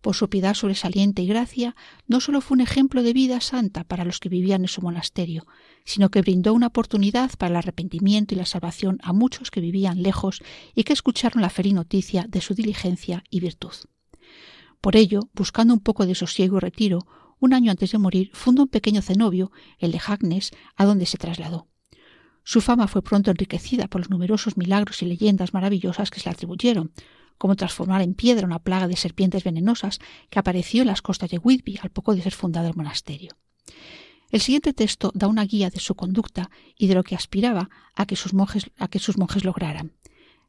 Por 0.00 0.16
su 0.16 0.30
piedad 0.30 0.54
sobresaliente 0.54 1.22
y 1.22 1.26
gracia, 1.26 1.76
no 2.06 2.20
sólo 2.20 2.40
fue 2.40 2.56
un 2.56 2.62
ejemplo 2.62 3.02
de 3.02 3.12
vida 3.12 3.40
santa 3.40 3.84
para 3.84 4.04
los 4.04 4.18
que 4.18 4.30
vivían 4.30 4.62
en 4.62 4.68
su 4.68 4.80
monasterio, 4.80 5.46
sino 5.84 6.10
que 6.10 6.22
brindó 6.22 6.54
una 6.54 6.68
oportunidad 6.68 7.30
para 7.36 7.50
el 7.50 7.56
arrepentimiento 7.56 8.34
y 8.34 8.38
la 8.38 8.46
salvación 8.46 8.98
a 9.02 9.12
muchos 9.12 9.50
que 9.50 9.60
vivían 9.60 10.02
lejos 10.02 10.42
y 10.74 10.84
que 10.84 10.94
escucharon 10.94 11.42
la 11.42 11.50
feliz 11.50 11.74
noticia 11.74 12.24
de 12.28 12.40
su 12.40 12.54
diligencia 12.54 13.24
y 13.28 13.40
virtud. 13.40 13.74
Por 14.80 14.96
ello, 14.96 15.28
buscando 15.34 15.74
un 15.74 15.80
poco 15.80 16.06
de 16.06 16.14
sosiego 16.14 16.56
y 16.56 16.60
retiro, 16.60 17.06
un 17.38 17.52
año 17.52 17.70
antes 17.70 17.92
de 17.92 17.98
morir, 17.98 18.30
fundó 18.32 18.62
un 18.62 18.68
pequeño 18.68 19.02
cenobio, 19.02 19.52
el 19.78 19.92
de 19.92 20.00
Hagnes, 20.06 20.50
a 20.76 20.86
donde 20.86 21.04
se 21.04 21.18
trasladó. 21.18 21.68
Su 22.42 22.62
fama 22.62 22.88
fue 22.88 23.02
pronto 23.02 23.30
enriquecida 23.30 23.86
por 23.88 24.00
los 24.00 24.10
numerosos 24.10 24.56
milagros 24.56 25.02
y 25.02 25.06
leyendas 25.06 25.52
maravillosas 25.52 26.10
que 26.10 26.20
se 26.20 26.28
le 26.28 26.32
atribuyeron, 26.32 26.92
como 27.40 27.56
transformar 27.56 28.02
en 28.02 28.12
piedra 28.12 28.46
una 28.46 28.58
plaga 28.58 28.86
de 28.86 28.96
serpientes 28.96 29.44
venenosas 29.44 29.98
que 30.28 30.38
apareció 30.38 30.82
en 30.82 30.88
las 30.88 31.00
costas 31.00 31.30
de 31.30 31.38
Whitby 31.38 31.78
al 31.82 31.88
poco 31.88 32.14
de 32.14 32.20
ser 32.20 32.34
fundado 32.34 32.68
el 32.68 32.76
monasterio. 32.76 33.34
El 34.28 34.42
siguiente 34.42 34.74
texto 34.74 35.10
da 35.14 35.26
una 35.26 35.46
guía 35.46 35.70
de 35.70 35.80
su 35.80 35.94
conducta 35.94 36.50
y 36.76 36.86
de 36.86 36.94
lo 36.94 37.02
que 37.02 37.14
aspiraba 37.14 37.70
a 37.94 38.04
que 38.04 38.14
sus 38.14 38.34
monjes, 38.34 38.70
a 38.76 38.88
que 38.88 38.98
sus 38.98 39.16
monjes 39.16 39.46
lograran, 39.46 39.94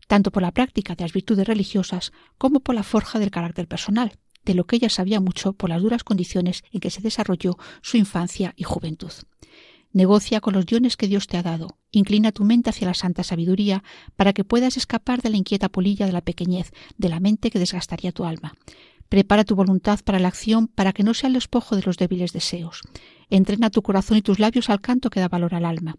tanto 0.07 0.31
por 0.31 0.41
la 0.41 0.51
práctica 0.51 0.93
de 0.93 1.05
las 1.05 1.13
virtudes 1.13 1.47
religiosas 1.47 2.11
como 2.37 2.59
por 2.59 2.75
la 2.75 2.83
forja 2.83 3.19
del 3.19 3.31
carácter 3.31 3.69
personal, 3.69 4.19
de 4.43 4.53
lo 4.53 4.65
que 4.65 4.75
ella 4.75 4.89
sabía 4.89 5.21
mucho 5.21 5.53
por 5.53 5.69
las 5.69 5.81
duras 5.81 6.03
condiciones 6.03 6.61
en 6.73 6.81
que 6.81 6.89
se 6.89 6.99
desarrolló 6.99 7.57
su 7.81 7.95
infancia 7.95 8.53
y 8.57 8.63
juventud. 8.63 9.13
Negocia 9.93 10.39
con 10.39 10.53
los 10.53 10.65
dones 10.65 10.95
que 10.95 11.07
Dios 11.07 11.27
te 11.27 11.37
ha 11.37 11.43
dado. 11.43 11.77
Inclina 11.91 12.31
tu 12.31 12.45
mente 12.45 12.69
hacia 12.69 12.87
la 12.87 12.93
santa 12.93 13.23
sabiduría 13.23 13.83
para 14.15 14.33
que 14.33 14.43
puedas 14.43 14.77
escapar 14.77 15.21
de 15.21 15.29
la 15.29 15.37
inquieta 15.37 15.69
polilla 15.69 16.05
de 16.05 16.13
la 16.13 16.21
pequeñez 16.21 16.71
de 16.97 17.09
la 17.09 17.19
mente 17.19 17.51
que 17.51 17.59
desgastaría 17.59 18.11
tu 18.11 18.23
alma. 18.23 18.53
Prepara 19.09 19.43
tu 19.43 19.55
voluntad 19.55 19.99
para 20.05 20.19
la 20.19 20.29
acción 20.29 20.67
para 20.69 20.93
que 20.93 21.03
no 21.03 21.13
sea 21.13 21.27
el 21.27 21.33
despojo 21.33 21.75
de 21.75 21.81
los 21.81 21.97
débiles 21.97 22.31
deseos. 22.31 22.81
Entrena 23.29 23.69
tu 23.69 23.81
corazón 23.81 24.15
y 24.15 24.21
tus 24.21 24.39
labios 24.39 24.69
al 24.69 24.79
canto 24.79 25.09
que 25.09 25.19
da 25.19 25.27
valor 25.27 25.53
al 25.53 25.65
alma. 25.65 25.97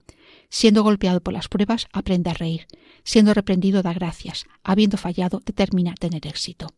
Siendo 0.49 0.83
golpeado 0.83 1.21
por 1.21 1.35
las 1.35 1.49
pruebas, 1.49 1.89
aprende 1.93 2.31
a 2.31 2.35
reír. 2.35 2.67
Siendo 3.05 3.35
reprendido, 3.35 3.83
da 3.83 3.93
gracias. 3.93 4.47
Habiendo 4.65 4.97
fallado, 4.97 5.43
determina 5.45 5.93
tener 5.95 6.27
éxito. 6.27 6.69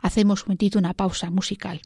Hacemos 0.00 0.40
un 0.40 0.46
momentito 0.48 0.78
una 0.78 0.94
pausa 0.94 1.28
musical. 1.28 1.82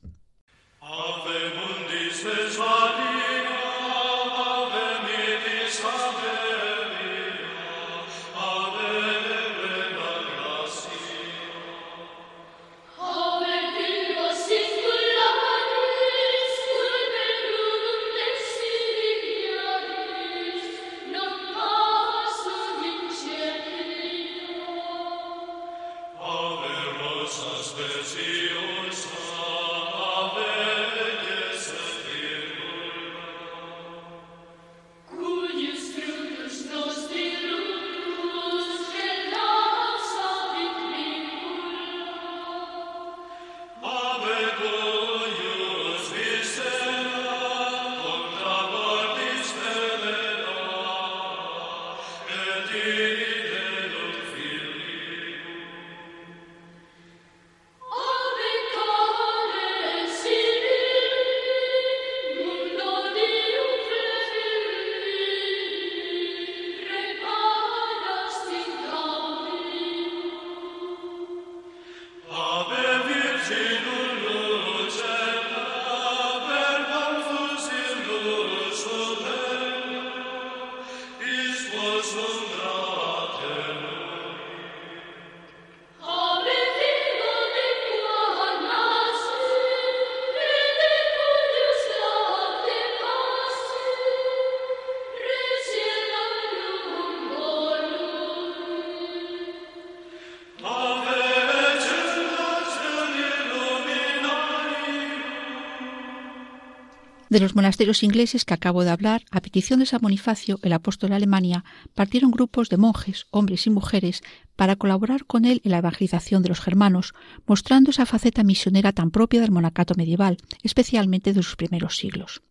De 107.33 107.41
los 107.41 107.55
monasterios 107.55 108.03
ingleses 108.03 108.45
que 108.45 108.53
acabo 108.53 108.85
de 108.85 108.91
hablar, 108.91 109.25
a 109.31 109.41
petición 109.41 109.81
de 109.81 109.87
San 109.87 110.03
Bonifacio, 110.03 110.59
el 110.61 110.75
apóstol 110.75 111.09
de 111.09 111.17
Alemania, 111.17 111.65
partieron 111.95 112.31
grupos 112.31 112.69
de 112.69 112.77
monjes, 112.77 113.25
hombres 113.31 113.67
y 113.67 113.71
mujeres, 113.71 114.23
para 114.55 114.77
colaborar 114.77 115.25
con 115.25 115.47
él 115.47 115.63
en 115.65 115.71
la 115.71 115.79
evangelización 115.79 116.43
de 116.43 116.51
los 116.51 116.61
germanos, 116.61 117.15
mostrando 117.47 117.91
esa 117.91 118.05
faceta 118.05 118.45
misionera 118.45 118.93
tan 118.93 119.11
propia 119.11 119.41
del 119.41 119.51
monacato 119.51 119.95
medieval, 119.97 120.37
especialmente 120.63 121.33
de 121.33 121.43
sus 121.43 121.57
primeros 121.57 121.97
siglos. 121.97 122.43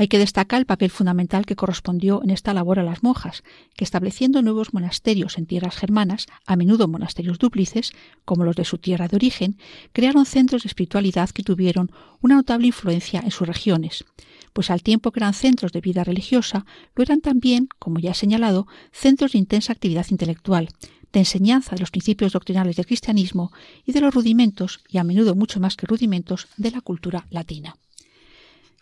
Hay 0.00 0.08
que 0.08 0.18
destacar 0.18 0.60
el 0.60 0.64
papel 0.64 0.88
fundamental 0.88 1.44
que 1.44 1.56
correspondió 1.56 2.22
en 2.24 2.30
esta 2.30 2.54
labor 2.54 2.78
a 2.78 2.82
las 2.82 3.02
monjas, 3.02 3.44
que 3.76 3.84
estableciendo 3.84 4.40
nuevos 4.40 4.72
monasterios 4.72 5.36
en 5.36 5.44
tierras 5.44 5.76
germanas, 5.76 6.26
a 6.46 6.56
menudo 6.56 6.88
monasterios 6.88 7.38
dúplices, 7.38 7.92
como 8.24 8.44
los 8.44 8.56
de 8.56 8.64
su 8.64 8.78
tierra 8.78 9.08
de 9.08 9.16
origen, 9.16 9.58
crearon 9.92 10.24
centros 10.24 10.62
de 10.62 10.68
espiritualidad 10.68 11.28
que 11.28 11.42
tuvieron 11.42 11.92
una 12.22 12.36
notable 12.36 12.68
influencia 12.68 13.20
en 13.20 13.30
sus 13.30 13.46
regiones, 13.46 14.06
pues 14.54 14.70
al 14.70 14.82
tiempo 14.82 15.12
que 15.12 15.20
eran 15.20 15.34
centros 15.34 15.70
de 15.70 15.82
vida 15.82 16.02
religiosa, 16.02 16.64
lo 16.94 17.02
eran 17.02 17.20
también, 17.20 17.68
como 17.78 17.98
ya 17.98 18.12
he 18.12 18.14
señalado, 18.14 18.66
centros 18.92 19.32
de 19.32 19.38
intensa 19.40 19.74
actividad 19.74 20.06
intelectual, 20.08 20.70
de 21.12 21.20
enseñanza 21.20 21.74
de 21.74 21.80
los 21.80 21.90
principios 21.90 22.32
doctrinales 22.32 22.76
del 22.76 22.86
cristianismo 22.86 23.52
y 23.84 23.92
de 23.92 24.00
los 24.00 24.14
rudimentos, 24.14 24.80
y 24.88 24.96
a 24.96 25.04
menudo 25.04 25.34
mucho 25.34 25.60
más 25.60 25.76
que 25.76 25.84
rudimentos, 25.84 26.48
de 26.56 26.70
la 26.70 26.80
cultura 26.80 27.26
latina. 27.28 27.76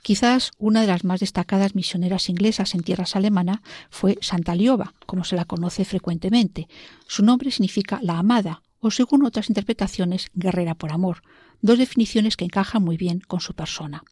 Quizás 0.08 0.52
una 0.56 0.80
de 0.80 0.86
las 0.86 1.04
más 1.04 1.20
destacadas 1.20 1.74
misioneras 1.74 2.30
inglesas 2.30 2.74
en 2.74 2.82
tierras 2.82 3.14
alemanas 3.14 3.58
fue 3.90 4.16
Santa 4.22 4.54
Lioba, 4.54 4.94
como 5.04 5.22
se 5.22 5.36
la 5.36 5.44
conoce 5.44 5.84
frecuentemente. 5.84 6.66
Su 7.06 7.22
nombre 7.22 7.50
significa 7.50 8.00
la 8.00 8.18
amada, 8.18 8.62
o 8.80 8.90
según 8.90 9.26
otras 9.26 9.50
interpretaciones, 9.50 10.30
guerrera 10.32 10.74
por 10.74 10.92
amor, 10.92 11.20
dos 11.60 11.76
definiciones 11.76 12.38
que 12.38 12.46
encajan 12.46 12.82
muy 12.82 12.96
bien 12.96 13.20
con 13.20 13.40
su 13.40 13.52
persona. 13.52 14.02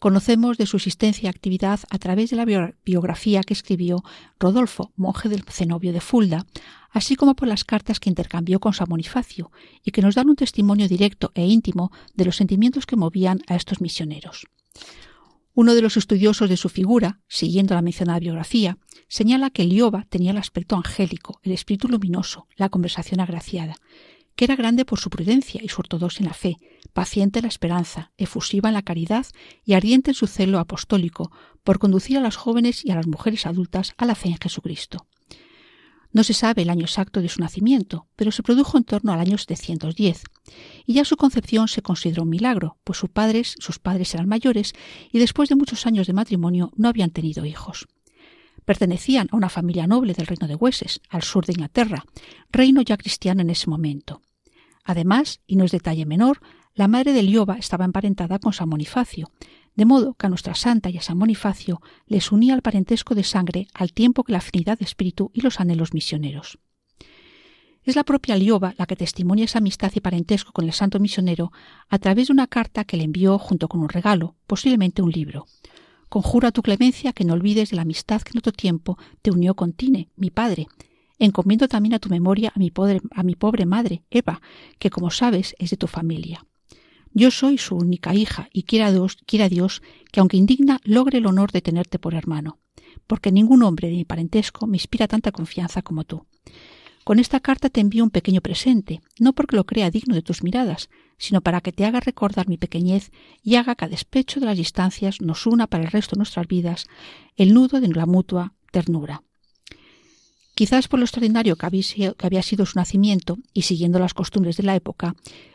Conocemos 0.00 0.58
de 0.58 0.66
su 0.66 0.78
existencia 0.78 1.28
y 1.28 1.30
actividad 1.30 1.78
a 1.90 1.98
través 1.98 2.30
de 2.30 2.36
la 2.36 2.74
biografía 2.84 3.44
que 3.44 3.54
escribió 3.54 4.02
Rodolfo, 4.40 4.90
monje 4.96 5.28
del 5.28 5.44
cenobio 5.44 5.92
de 5.92 6.00
Fulda, 6.00 6.44
así 6.90 7.14
como 7.14 7.36
por 7.36 7.46
las 7.46 7.62
cartas 7.62 8.00
que 8.00 8.10
intercambió 8.10 8.58
con 8.58 8.74
San 8.74 8.88
Bonifacio, 8.88 9.52
y 9.84 9.92
que 9.92 10.02
nos 10.02 10.16
dan 10.16 10.28
un 10.28 10.34
testimonio 10.34 10.88
directo 10.88 11.30
e 11.36 11.46
íntimo 11.46 11.92
de 12.14 12.24
los 12.24 12.34
sentimientos 12.34 12.84
que 12.84 12.96
movían 12.96 13.42
a 13.46 13.54
estos 13.54 13.80
misioneros. 13.80 14.48
Uno 15.54 15.74
de 15.74 15.82
los 15.82 15.96
estudiosos 15.96 16.48
de 16.48 16.56
su 16.56 16.68
figura, 16.68 17.20
siguiendo 17.28 17.74
la 17.74 17.82
mencionada 17.82 18.18
biografía, 18.18 18.76
señala 19.08 19.50
que 19.50 19.64
Lioba 19.64 20.04
tenía 20.08 20.32
el 20.32 20.38
aspecto 20.38 20.74
angélico, 20.74 21.38
el 21.42 21.52
espíritu 21.52 21.88
luminoso, 21.88 22.48
la 22.56 22.68
conversación 22.68 23.20
agraciada, 23.20 23.76
que 24.36 24.46
era 24.46 24.56
grande 24.56 24.84
por 24.84 24.98
su 24.98 25.10
prudencia 25.10 25.60
y 25.62 25.68
su 25.68 25.80
ortodoxia 25.80 26.24
en 26.24 26.28
la 26.28 26.34
fe, 26.34 26.56
paciente 26.92 27.38
en 27.38 27.44
la 27.44 27.48
esperanza, 27.48 28.12
efusiva 28.16 28.68
en 28.68 28.74
la 28.74 28.82
caridad 28.82 29.26
y 29.64 29.74
ardiente 29.74 30.10
en 30.10 30.14
su 30.14 30.26
celo 30.26 30.58
apostólico 30.58 31.30
por 31.62 31.78
conducir 31.78 32.18
a 32.18 32.20
las 32.20 32.36
jóvenes 32.36 32.84
y 32.84 32.90
a 32.90 32.96
las 32.96 33.06
mujeres 33.06 33.46
adultas 33.46 33.94
a 33.96 34.06
la 34.06 34.14
fe 34.14 34.30
en 34.30 34.38
Jesucristo. 34.38 35.06
No 36.12 36.22
se 36.22 36.34
sabe 36.34 36.62
el 36.62 36.70
año 36.70 36.84
exacto 36.84 37.20
de 37.20 37.28
su 37.28 37.40
nacimiento, 37.40 38.06
pero 38.16 38.30
se 38.30 38.42
produjo 38.42 38.78
en 38.78 38.84
torno 38.84 39.12
al 39.12 39.20
año 39.20 39.36
710, 39.38 40.24
y 40.86 40.94
ya 40.94 41.04
su 41.04 41.16
concepción 41.16 41.68
se 41.68 41.82
consideró 41.82 42.22
un 42.22 42.30
milagro, 42.30 42.78
pues 42.84 42.98
sus 42.98 43.10
padres, 43.10 43.54
sus 43.58 43.78
padres 43.78 44.14
eran 44.14 44.28
mayores 44.28 44.72
y 45.12 45.18
después 45.18 45.48
de 45.48 45.56
muchos 45.56 45.86
años 45.86 46.06
de 46.06 46.12
matrimonio 46.12 46.72
no 46.76 46.88
habían 46.88 47.10
tenido 47.10 47.44
hijos. 47.44 47.86
Pertenecían 48.64 49.28
a 49.30 49.36
una 49.36 49.48
familia 49.48 49.86
noble 49.86 50.14
del 50.14 50.26
reino 50.26 50.48
de 50.48 50.54
Wessex, 50.54 51.00
al 51.10 51.22
sur 51.22 51.44
de 51.44 51.52
Inglaterra, 51.52 52.04
reino 52.50 52.80
ya 52.80 52.96
cristiano 52.96 53.42
en 53.42 53.50
ese 53.50 53.68
momento. 53.68 54.22
Además, 54.84 55.40
y 55.46 55.56
no 55.56 55.64
es 55.64 55.70
detalle 55.70 56.06
menor, 56.06 56.40
la 56.74 56.88
madre 56.88 57.12
de 57.12 57.22
Lioba 57.22 57.56
estaba 57.56 57.84
emparentada 57.84 58.38
con 58.38 58.52
San 58.52 58.68
Bonifacio, 58.68 59.30
de 59.74 59.84
modo 59.84 60.14
que 60.14 60.26
a 60.26 60.28
nuestra 60.28 60.54
santa 60.54 60.90
y 60.90 60.98
a 60.98 61.02
San 61.02 61.18
Bonifacio 61.18 61.80
les 62.06 62.32
unía 62.32 62.54
el 62.54 62.62
parentesco 62.62 63.14
de 63.14 63.24
sangre 63.24 63.68
al 63.74 63.92
tiempo 63.92 64.24
que 64.24 64.32
la 64.32 64.38
afinidad 64.38 64.78
de 64.78 64.84
espíritu 64.84 65.30
y 65.34 65.40
los 65.40 65.60
anhelos 65.60 65.94
misioneros. 65.94 66.58
Es 67.84 67.96
la 67.96 68.04
propia 68.04 68.34
Lioba 68.36 68.74
la 68.78 68.86
que 68.86 68.96
testimonia 68.96 69.44
esa 69.44 69.58
amistad 69.58 69.92
y 69.94 70.00
parentesco 70.00 70.52
con 70.52 70.64
el 70.64 70.72
santo 70.72 70.98
misionero 71.00 71.52
a 71.90 71.98
través 71.98 72.28
de 72.28 72.32
una 72.32 72.46
carta 72.46 72.84
que 72.84 72.96
le 72.96 73.04
envió 73.04 73.38
junto 73.38 73.68
con 73.68 73.82
un 73.82 73.90
regalo, 73.90 74.36
posiblemente 74.46 75.02
un 75.02 75.10
libro. 75.10 75.44
Conjuro 76.08 76.48
a 76.48 76.52
tu 76.52 76.62
clemencia 76.62 77.12
que 77.12 77.24
no 77.24 77.34
olvides 77.34 77.70
de 77.70 77.76
la 77.76 77.82
amistad 77.82 78.22
que 78.22 78.30
en 78.30 78.38
otro 78.38 78.52
tiempo 78.52 78.96
te 79.20 79.30
unió 79.30 79.54
con 79.54 79.74
Tine, 79.74 80.08
mi 80.16 80.30
padre. 80.30 80.66
Encomiendo 81.18 81.68
también 81.68 81.92
a 81.92 81.98
tu 81.98 82.08
memoria 82.08 82.52
a 82.54 82.58
mi, 82.58 82.70
pobre, 82.70 83.02
a 83.10 83.22
mi 83.22 83.34
pobre 83.34 83.66
madre, 83.66 84.02
Eva, 84.10 84.40
que 84.78 84.88
como 84.88 85.10
sabes 85.10 85.54
es 85.58 85.68
de 85.68 85.76
tu 85.76 85.86
familia. 85.86 86.46
Yo 87.12 87.30
soy 87.30 87.58
su 87.58 87.76
única 87.76 88.14
hija 88.14 88.48
y 88.50 88.62
quiera 88.62 88.92
Dios, 88.92 89.18
quiera 89.26 89.50
Dios 89.50 89.82
que, 90.10 90.20
aunque 90.20 90.38
indigna, 90.38 90.80
logre 90.84 91.18
el 91.18 91.26
honor 91.26 91.52
de 91.52 91.60
tenerte 91.60 91.98
por 91.98 92.14
hermano, 92.14 92.58
porque 93.06 93.30
ningún 93.30 93.62
hombre 93.62 93.88
de 93.88 93.94
mi 93.94 94.04
parentesco 94.06 94.66
me 94.66 94.78
inspira 94.78 95.06
tanta 95.06 95.32
confianza 95.32 95.82
como 95.82 96.04
tú. 96.04 96.26
Con 97.04 97.18
esta 97.18 97.40
carta 97.40 97.68
te 97.68 97.82
envío 97.82 98.02
un 98.02 98.10
pequeño 98.10 98.40
presente, 98.40 99.02
no 99.18 99.34
porque 99.34 99.56
lo 99.56 99.64
crea 99.64 99.90
digno 99.90 100.14
de 100.14 100.22
tus 100.22 100.42
miradas, 100.42 100.88
sino 101.18 101.42
para 101.42 101.60
que 101.60 101.70
te 101.70 101.84
haga 101.84 102.00
recordar 102.00 102.48
mi 102.48 102.56
pequeñez 102.56 103.12
y 103.42 103.56
haga 103.56 103.74
que 103.74 103.84
a 103.84 103.88
despecho 103.88 104.40
de 104.40 104.46
las 104.46 104.56
distancias 104.56 105.20
nos 105.20 105.46
una 105.46 105.66
para 105.66 105.84
el 105.84 105.90
resto 105.90 106.16
de 106.16 106.20
nuestras 106.20 106.46
vidas 106.46 106.86
el 107.36 107.52
nudo 107.52 107.80
de 107.80 107.88
la 107.88 108.06
mutua 108.06 108.54
ternura. 108.72 109.22
Quizás 110.54 110.88
por 110.88 110.98
lo 110.98 111.04
extraordinario 111.04 111.56
que 111.56 111.66
había 111.66 112.42
sido 112.42 112.64
su 112.64 112.78
nacimiento 112.78 113.38
y 113.52 113.62
siguiendo 113.62 113.98
las 113.98 114.14
costumbres 114.14 114.56
de 114.56 114.62
la 114.62 114.76
época, 114.76 115.14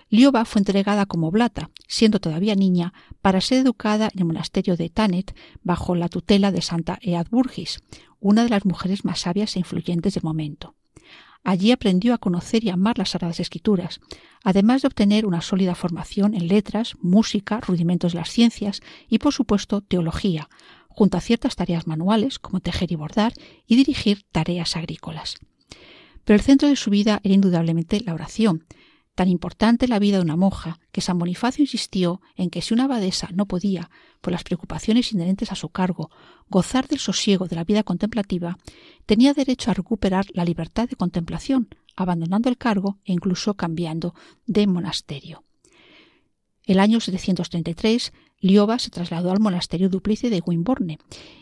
Lioba 0.09 0.45
fue 0.45 0.59
entregada 0.59 1.05
como 1.05 1.27
oblata, 1.29 1.71
siendo 1.88 2.19
todavía 2.19 2.55
niña, 2.55 2.93
para 3.21 3.41
ser 3.41 3.59
educada 3.59 4.09
en 4.13 4.19
el 4.19 4.25
monasterio 4.25 4.75
de 4.75 4.89
Tanet 4.89 5.35
bajo 5.63 5.95
la 5.95 6.09
tutela 6.09 6.51
de 6.51 6.62
Santa 6.62 6.99
Eadburgis, 7.01 7.79
una 8.19 8.43
de 8.43 8.49
las 8.49 8.65
mujeres 8.65 9.05
más 9.05 9.21
sabias 9.21 9.55
e 9.55 9.59
influyentes 9.59 10.15
del 10.15 10.23
momento. 10.23 10.75
Allí 11.43 11.71
aprendió 11.71 12.13
a 12.13 12.17
conocer 12.17 12.63
y 12.63 12.69
amar 12.69 12.97
las 12.97 13.12
Sagradas 13.12 13.39
Escrituras, 13.39 14.02
además 14.43 14.82
de 14.82 14.88
obtener 14.88 15.25
una 15.25 15.41
sólida 15.41 15.75
formación 15.75 16.34
en 16.34 16.47
letras, 16.47 16.95
música, 17.02 17.60
rudimentos 17.62 18.13
de 18.13 18.19
las 18.19 18.30
ciencias 18.30 18.82
y, 19.08 19.19
por 19.19 19.34
supuesto, 19.34 19.82
teología, 19.82 20.49
junto 20.88 21.17
a 21.17 21.21
ciertas 21.21 21.56
tareas 21.56 21.88
manuales 21.88 22.39
como 22.39 22.60
tejer 22.60 22.91
y 22.91 22.95
bordar 22.95 23.34
y 23.65 23.78
dirigir 23.78 24.23
tareas 24.32 24.75
agrícolas. 24.75 25.36
Pero 26.25 26.36
el 26.36 26.43
centro 26.43 26.67
de 26.67 26.75
su 26.75 26.89
vida 26.89 27.21
era 27.23 27.34
indudablemente 27.34 28.02
la 28.02 28.13
oración, 28.13 28.65
tan 29.19 29.27
importante 29.27 29.89
la 29.89 29.99
vida 29.99 30.15
de 30.15 30.23
una 30.23 30.38
monja 30.38 30.79
que 30.93 31.01
San 31.01 31.19
Bonifacio 31.19 31.62
insistió 31.62 32.21
en 32.38 32.49
que 32.49 32.62
si 32.62 32.73
una 32.73 32.86
abadesa 32.86 33.27
no 33.34 33.47
podía, 33.47 33.89
por 34.21 34.32
las 34.32 34.45
preocupaciones 34.45 35.12
inherentes 35.12 35.51
a 35.51 35.55
su 35.55 35.67
cargo, 35.67 36.10
gozar 36.47 36.88
del 36.88 36.99
sosiego 36.99 37.45
de 37.49 37.58
la 37.58 37.65
vida 37.65 37.84
contemplativa, 37.84 38.58
tenía 39.05 39.34
derecho 39.34 39.71
a 39.71 39.73
recuperar 39.73 40.27
la 40.32 40.45
libertad 40.45 40.88
de 40.88 40.95
contemplación, 40.95 41.67
abandonando 41.97 42.47
el 42.47 42.58
cargo 42.58 42.97
e 43.03 43.12
incluso 43.12 43.55
cambiando 43.55 44.15
de 44.45 44.67
monasterio. 44.67 45.43
El 46.63 46.79
año 46.79 47.01
733, 47.01 48.13
Lioba 48.39 48.79
se 48.79 48.89
trasladó 48.89 49.32
al 49.32 49.41
monasterio 49.41 49.89
duplice 49.89 50.29
de 50.29 50.41
Wimborne 50.45 50.97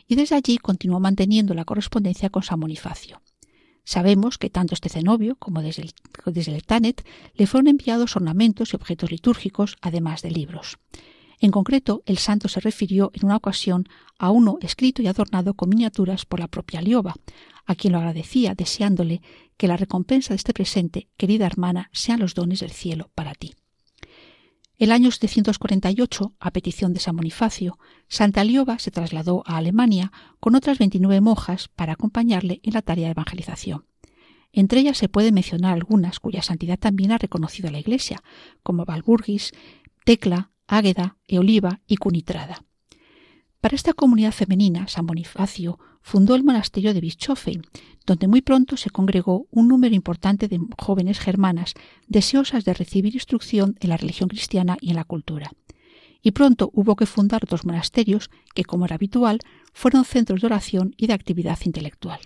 y 0.08 0.16
desde 0.16 0.36
allí 0.36 0.58
continuó 0.58 1.00
manteniendo 1.00 1.54
la 1.54 1.64
correspondencia 1.64 2.32
con 2.32 2.42
San 2.42 2.60
Bonifacio. 2.60 3.22
Sabemos 3.88 4.38
que 4.38 4.50
tanto 4.50 4.74
este 4.74 4.90
cenobio 4.90 5.38
como 5.38 5.62
desde 5.62 5.84
el, 5.84 5.94
desde 6.26 6.54
el 6.54 6.66
Tanet 6.66 7.08
le 7.36 7.48
fueron 7.48 7.70
enviados 7.70 8.18
ornamentos 8.18 8.74
y 8.74 8.76
objetos 8.76 9.12
litúrgicos, 9.12 9.78
además 9.80 10.22
de 10.22 10.30
libros. 10.30 10.78
En 11.40 11.52
concreto, 11.52 12.04
el 12.06 12.18
santo 12.18 12.50
se 12.50 12.60
refirió 12.60 13.12
en 13.14 13.24
una 13.24 13.38
ocasión 13.38 13.88
a 14.20 14.30
uno 14.30 14.58
escrito 14.60 15.02
y 15.02 15.08
adornado 15.08 15.54
con 15.54 15.70
miniaturas 15.70 16.26
por 16.26 16.42
la 16.42 16.50
propia 16.50 16.82
Lioba, 16.82 17.16
a 17.66 17.76
quien 17.76 17.94
lo 17.94 18.00
agradecía, 18.00 18.56
deseándole 18.56 19.22
que 19.56 19.70
la 19.70 19.78
recompensa 19.78 20.34
de 20.34 20.36
este 20.36 20.52
presente, 20.52 21.08
querida 21.16 21.46
hermana, 21.46 21.90
sean 21.94 22.20
los 22.20 22.34
dones 22.34 22.60
del 22.60 22.72
cielo 22.72 23.10
para 23.16 23.36
ti. 23.36 23.54
El 24.78 24.92
año 24.92 25.10
748, 25.10 26.36
a 26.40 26.52
petición 26.52 26.94
de 26.94 27.00
San 27.00 27.16
Bonifacio, 27.16 27.80
Santa 28.08 28.44
Lioba 28.44 28.78
se 28.78 28.92
trasladó 28.92 29.42
a 29.48 29.58
Alemania 29.58 30.12
con 30.40 30.54
otras 30.54 30.78
29 30.78 31.20
monjas 31.20 31.68
para 31.68 31.94
acompañarle 31.94 32.60
en 32.62 32.74
la 32.74 32.84
tarea 32.84 33.06
de 33.06 33.12
evangelización. 33.12 33.86
Entre 34.54 34.82
ellas 34.82 35.00
se 35.00 35.10
puede 35.10 35.32
mencionar 35.32 35.74
algunas 35.74 36.20
cuya 36.20 36.44
santidad 36.44 36.78
también 36.78 37.12
ha 37.12 37.18
reconocido 37.18 37.72
la 37.72 37.80
Iglesia, 37.80 38.22
como 38.62 38.86
Valburgis, 38.86 39.52
Tecla, 40.06 40.52
Águeda, 40.68 41.18
Eoliva 41.28 41.82
y 41.88 41.98
Cunitrada. 41.98 42.64
Para 43.60 43.76
esta 43.76 43.94
comunidad 43.94 44.32
femenina, 44.32 44.88
San 44.88 45.08
Bonifacio 45.08 45.80
fundó 46.08 46.36
el 46.36 46.44
monasterio 46.46 46.94
de 46.94 47.02
Bischofein, 47.02 47.64
donde 48.06 48.30
muy 48.30 48.42
pronto 48.42 48.78
se 48.78 48.90
congregó 48.90 49.46
un 49.52 49.68
número 49.68 49.94
importante 49.94 50.48
de 50.48 50.58
jóvenes 50.78 51.20
germanas 51.20 51.74
deseosas 52.08 52.64
de 52.64 52.74
recibir 52.74 53.14
instrucción 53.14 53.76
en 53.82 53.90
la 53.90 53.98
religión 53.98 54.30
cristiana 54.30 54.78
y 54.80 54.92
en 54.92 54.96
la 54.96 55.04
cultura. 55.04 55.52
Y 56.22 56.32
pronto 56.32 56.72
hubo 56.74 56.96
que 56.96 57.06
fundar 57.06 57.44
otros 57.44 57.66
monasterios 57.66 58.30
que, 58.56 58.64
como 58.64 58.86
era 58.86 58.96
habitual, 58.96 59.40
fueron 59.74 60.06
centros 60.06 60.40
de 60.40 60.48
oración 60.48 60.96
y 60.96 61.08
de 61.08 61.14
actividad 61.14 61.60
intelectual. 61.66 62.22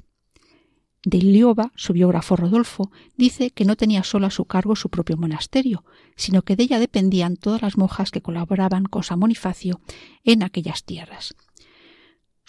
De 1.03 1.17
Ilioba, 1.17 1.71
su 1.75 1.93
biógrafo 1.93 2.35
Rodolfo, 2.35 2.91
dice 3.17 3.49
que 3.49 3.65
no 3.65 3.75
tenía 3.75 4.03
solo 4.03 4.27
a 4.27 4.31
su 4.31 4.45
cargo 4.45 4.75
su 4.75 4.89
propio 4.89 5.17
monasterio, 5.17 5.83
sino 6.15 6.43
que 6.43 6.55
de 6.55 6.63
ella 6.63 6.77
dependían 6.77 7.35
todas 7.35 7.63
las 7.63 7.79
monjas 7.79 8.11
que 8.11 8.21
colaboraban 8.21 8.83
con 8.83 9.01
San 9.01 9.19
Bonifacio 9.19 9.81
en 10.23 10.43
aquellas 10.43 10.83
tierras. 10.83 11.33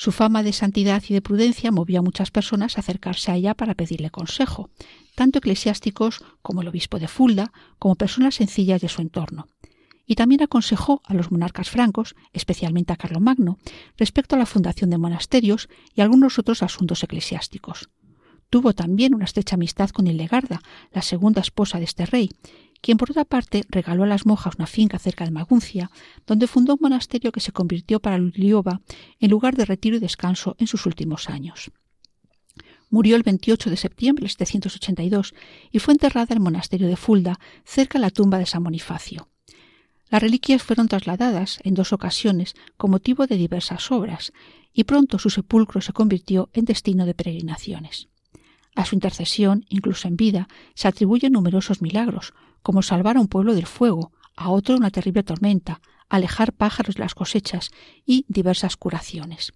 Su 0.03 0.11
fama 0.11 0.43
de 0.43 0.53
santidad 0.53 1.01
y 1.09 1.15
de 1.15 1.23
prudencia 1.23 1.71
movió 1.71 2.01
a 2.01 2.03
muchas 2.03 2.33
personas 2.33 2.77
a 2.77 2.81
acercarse 2.81 3.31
a 3.31 3.37
ella 3.37 3.55
para 3.55 3.75
pedirle 3.75 4.11
consejo, 4.11 4.69
tanto 5.15 5.39
eclesiásticos 5.39 6.25
como 6.43 6.61
el 6.61 6.67
obispo 6.67 6.99
de 6.99 7.07
Fulda, 7.07 7.53
como 7.79 7.95
personas 7.95 8.35
sencillas 8.35 8.81
de 8.81 8.89
su 8.89 9.01
entorno. 9.01 9.47
Y 10.05 10.17
también 10.17 10.43
aconsejó 10.43 11.03
a 11.05 11.15
los 11.15 11.31
monarcas 11.31 11.71
francos, 11.71 12.17
especialmente 12.33 12.93
a 12.93 12.97
Carlomagno, 12.97 13.59
respecto 13.97 14.35
a 14.35 14.41
la 14.41 14.47
fundación 14.47 14.91
de 14.91 14.99
monasterios 14.99 15.69
y 15.95 16.01
algunos 16.01 16.37
otros 16.37 16.65
asuntos 16.65 17.05
eclesiásticos. 17.05 17.89
Tuvo 18.51 18.73
también 18.73 19.15
una 19.15 19.27
estrecha 19.27 19.55
amistad 19.55 19.91
con 19.91 20.09
Hildegarda, 20.09 20.63
la 20.91 21.03
segunda 21.03 21.43
esposa 21.43 21.79
de 21.79 21.85
este 21.85 22.07
rey, 22.07 22.29
quien 22.83 22.99
por 22.99 23.11
otra 23.11 23.25
parte 23.25 23.65
regaló 23.71 24.03
a 24.03 24.07
las 24.07 24.27
monjas 24.27 24.57
una 24.59 24.67
finca 24.67 24.99
cerca 24.99 25.25
de 25.25 25.31
Maguncia, 25.31 25.91
donde 26.27 26.49
fundó 26.49 26.75
un 26.75 26.81
monasterio 26.83 27.33
que 27.33 27.41
se 27.41 27.53
convirtió 27.53 28.01
para 28.01 28.19
Lioba 28.19 28.83
en 29.21 29.31
lugar 29.31 29.57
de 29.57 29.65
retiro 29.65 29.97
y 29.97 30.01
descanso 30.01 30.57
en 30.59 30.67
sus 30.67 30.85
últimos 30.85 31.31
años. 31.31 31.71
Murió 32.91 33.17
el 33.17 33.23
28 33.23 33.71
de 33.71 33.77
septiembre 33.79 34.25
de 34.25 34.29
782 34.29 35.33
y 35.71 35.79
fue 35.79 35.95
enterrada 35.95 36.27
en 36.31 36.39
el 36.39 36.43
monasterio 36.43 36.89
de 36.89 36.97
Fulda, 36.97 37.39
cerca 37.65 37.99
de 37.99 38.03
la 38.03 38.11
tumba 38.11 38.39
de 38.39 38.45
San 38.45 38.65
Bonifacio. 38.65 39.29
Las 40.11 40.21
reliquias 40.21 40.63
fueron 40.63 40.89
trasladadas 40.89 41.59
en 41.63 41.73
dos 41.73 41.95
ocasiones 41.95 42.55
con 42.77 42.91
motivo 42.91 43.27
de 43.27 43.37
diversas 43.37 43.91
obras, 43.91 44.33
y 44.75 44.85
pronto 44.85 45.19
su 45.19 45.31
sepulcro 45.31 45.81
se 45.81 45.95
convirtió 45.95 46.51
en 46.53 46.67
destino 46.67 47.07
de 47.07 47.15
peregrinaciones. 47.15 48.09
A 48.75 48.85
su 48.85 48.95
intercesión, 48.95 49.65
incluso 49.69 50.09
en 50.09 50.17
vida, 50.17 50.49
se 50.75 50.89
atribuyen 50.89 51.33
numerosos 51.33 51.81
milagros, 51.83 52.35
como 52.63 52.83
salvar 52.83 53.17
a 53.17 53.21
un 53.21 53.29
pueblo 53.29 53.55
del 53.55 53.67
fuego, 53.67 54.13
a 54.37 54.51
otro 54.51 54.77
una 54.77 54.91
terrible 54.91 55.23
tormenta, 55.23 55.81
alejar 56.09 56.53
pájaros 56.53 56.97
de 56.97 57.03
las 57.03 57.15
cosechas 57.15 57.71
y 58.07 58.25
diversas 58.29 58.77
curaciones. 58.77 59.53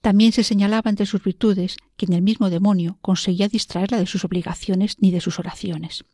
También 0.00 0.32
se 0.32 0.44
señalaba 0.44 0.90
entre 0.90 1.06
sus 1.06 1.22
virtudes 1.24 1.76
que 1.96 2.06
ni 2.06 2.14
el 2.14 2.22
mismo 2.22 2.50
demonio 2.50 2.98
conseguía 3.00 3.48
distraerla 3.48 3.98
de 3.98 4.06
sus 4.06 4.24
obligaciones 4.24 4.96
ni 5.00 5.10
de 5.10 5.20
sus 5.20 5.38
oraciones. 5.38 6.04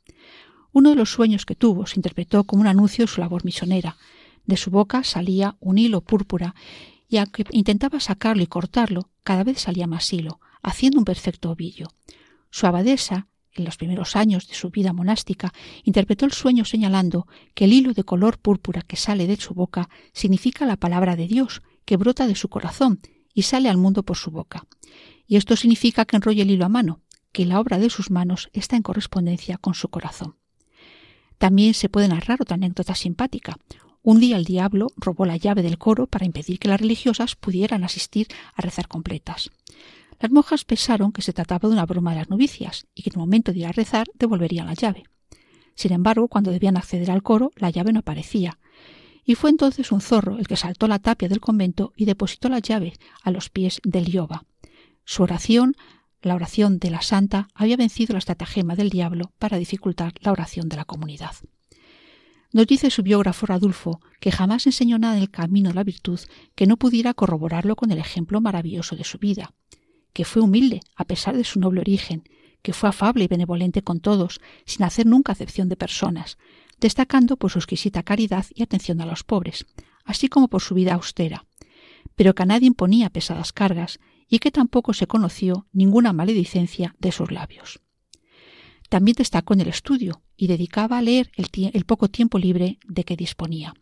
Uno 0.72 0.90
de 0.90 0.96
los 0.96 1.10
sueños 1.10 1.44
que 1.44 1.54
tuvo 1.54 1.86
se 1.86 1.98
interpretó 1.98 2.44
como 2.44 2.62
un 2.62 2.68
anuncio 2.68 3.04
de 3.04 3.12
su 3.12 3.20
labor 3.20 3.44
misionera. 3.44 3.98
De 4.46 4.56
su 4.56 4.70
boca 4.70 5.04
salía 5.04 5.56
un 5.60 5.76
hilo 5.76 6.00
púrpura 6.00 6.54
y 7.08 7.18
aunque 7.18 7.44
intentaba 7.50 8.00
sacarlo 8.00 8.42
y 8.42 8.46
cortarlo, 8.46 9.10
cada 9.22 9.44
vez 9.44 9.60
salía 9.60 9.86
más 9.86 10.10
hilo, 10.12 10.40
haciendo 10.62 10.98
un 10.98 11.04
perfecto 11.04 11.50
ovillo. 11.50 11.88
Su 12.50 12.66
abadesa, 12.66 13.28
en 13.54 13.64
los 13.64 13.76
primeros 13.76 14.16
años 14.16 14.48
de 14.48 14.54
su 14.54 14.70
vida 14.70 14.92
monástica, 14.92 15.52
interpretó 15.84 16.24
el 16.24 16.32
sueño 16.32 16.64
señalando 16.64 17.26
que 17.54 17.64
el 17.64 17.72
hilo 17.72 17.92
de 17.92 18.04
color 18.04 18.38
púrpura 18.38 18.82
que 18.82 18.96
sale 18.96 19.26
de 19.26 19.36
su 19.36 19.54
boca 19.54 19.88
significa 20.12 20.66
la 20.66 20.76
palabra 20.76 21.16
de 21.16 21.26
Dios, 21.26 21.62
que 21.84 21.96
brota 21.96 22.26
de 22.26 22.34
su 22.34 22.48
corazón 22.48 23.00
y 23.34 23.42
sale 23.42 23.68
al 23.68 23.76
mundo 23.76 24.02
por 24.02 24.16
su 24.16 24.30
boca. 24.30 24.66
Y 25.26 25.36
esto 25.36 25.56
significa 25.56 26.04
que 26.04 26.16
enrolla 26.16 26.42
el 26.42 26.50
hilo 26.50 26.64
a 26.64 26.68
mano, 26.68 27.00
que 27.32 27.46
la 27.46 27.60
obra 27.60 27.78
de 27.78 27.90
sus 27.90 28.10
manos 28.10 28.50
está 28.52 28.76
en 28.76 28.82
correspondencia 28.82 29.56
con 29.58 29.74
su 29.74 29.88
corazón. 29.88 30.36
También 31.38 31.74
se 31.74 31.88
puede 31.88 32.08
narrar 32.08 32.40
otra 32.40 32.54
anécdota 32.54 32.94
simpática. 32.94 33.56
Un 34.02 34.20
día 34.20 34.36
el 34.36 34.44
diablo 34.44 34.88
robó 34.96 35.26
la 35.26 35.36
llave 35.36 35.62
del 35.62 35.78
coro 35.78 36.06
para 36.06 36.26
impedir 36.26 36.58
que 36.58 36.68
las 36.68 36.80
religiosas 36.80 37.36
pudieran 37.36 37.84
asistir 37.84 38.28
a 38.54 38.62
rezar 38.62 38.88
completas. 38.88 39.50
Las 40.22 40.30
monjas 40.30 40.64
pensaron 40.64 41.10
que 41.10 41.20
se 41.20 41.32
trataba 41.32 41.68
de 41.68 41.74
una 41.74 41.84
broma 41.84 42.12
de 42.12 42.18
las 42.18 42.30
novicias 42.30 42.86
y 42.94 43.02
que 43.02 43.10
en 43.10 43.14
el 43.14 43.18
momento 43.18 43.50
de 43.50 43.58
ir 43.58 43.66
a 43.66 43.72
rezar 43.72 44.06
devolverían 44.14 44.68
la 44.68 44.74
llave. 44.74 45.02
Sin 45.74 45.92
embargo, 45.92 46.28
cuando 46.28 46.52
debían 46.52 46.76
acceder 46.76 47.10
al 47.10 47.24
coro, 47.24 47.50
la 47.56 47.70
llave 47.70 47.92
no 47.92 47.98
aparecía. 47.98 48.60
Y 49.24 49.34
fue 49.34 49.50
entonces 49.50 49.90
un 49.90 50.00
zorro 50.00 50.38
el 50.38 50.46
que 50.46 50.54
saltó 50.54 50.86
la 50.86 51.00
tapia 51.00 51.28
del 51.28 51.40
convento 51.40 51.92
y 51.96 52.04
depositó 52.04 52.48
la 52.48 52.60
llave 52.60 52.92
a 53.24 53.32
los 53.32 53.50
pies 53.50 53.80
del 53.82 54.12
Yoba. 54.12 54.44
Su 55.04 55.24
oración, 55.24 55.74
la 56.20 56.36
oración 56.36 56.78
de 56.78 56.90
la 56.90 57.02
santa, 57.02 57.48
había 57.52 57.76
vencido 57.76 58.12
la 58.12 58.20
estratagema 58.20 58.76
del 58.76 58.90
diablo 58.90 59.32
para 59.40 59.58
dificultar 59.58 60.12
la 60.20 60.30
oración 60.30 60.68
de 60.68 60.76
la 60.76 60.84
comunidad. 60.84 61.34
Nos 62.52 62.68
dice 62.68 62.90
su 62.90 63.02
biógrafo 63.02 63.46
Radulfo 63.46 64.00
que 64.20 64.30
jamás 64.30 64.66
enseñó 64.66 65.00
nada 65.00 65.16
en 65.16 65.22
el 65.22 65.30
camino 65.32 65.70
de 65.70 65.74
la 65.74 65.82
virtud 65.82 66.20
que 66.54 66.68
no 66.68 66.76
pudiera 66.76 67.12
corroborarlo 67.12 67.74
con 67.74 67.90
el 67.90 67.98
ejemplo 67.98 68.40
maravilloso 68.40 68.94
de 68.94 69.02
su 69.02 69.18
vida 69.18 69.52
que 70.12 70.24
fue 70.24 70.42
humilde 70.42 70.80
a 70.96 71.04
pesar 71.04 71.36
de 71.36 71.44
su 71.44 71.60
noble 71.60 71.80
origen, 71.80 72.24
que 72.62 72.72
fue 72.72 72.88
afable 72.88 73.24
y 73.24 73.28
benevolente 73.28 73.82
con 73.82 74.00
todos, 74.00 74.40
sin 74.64 74.84
hacer 74.84 75.06
nunca 75.06 75.32
acepción 75.32 75.68
de 75.68 75.76
personas, 75.76 76.38
destacando 76.80 77.36
por 77.36 77.50
su 77.50 77.58
exquisita 77.58 78.02
caridad 78.02 78.46
y 78.54 78.62
atención 78.62 79.00
a 79.00 79.06
los 79.06 79.24
pobres, 79.24 79.66
así 80.04 80.28
como 80.28 80.48
por 80.48 80.62
su 80.62 80.74
vida 80.74 80.94
austera, 80.94 81.46
pero 82.14 82.34
que 82.34 82.42
a 82.42 82.46
nadie 82.46 82.66
imponía 82.66 83.10
pesadas 83.10 83.52
cargas 83.52 83.98
y 84.28 84.38
que 84.38 84.50
tampoco 84.50 84.92
se 84.92 85.06
conoció 85.06 85.66
ninguna 85.72 86.12
maledicencia 86.12 86.94
de 86.98 87.12
sus 87.12 87.30
labios. 87.30 87.80
También 88.88 89.14
destacó 89.16 89.54
en 89.54 89.60
el 89.60 89.68
estudio 89.68 90.22
y 90.36 90.48
dedicaba 90.48 90.98
a 90.98 91.02
leer 91.02 91.30
el, 91.36 91.48
el 91.72 91.84
poco 91.84 92.08
tiempo 92.08 92.38
libre 92.38 92.78
de 92.86 93.04
que 93.04 93.16
disponía. 93.16 93.74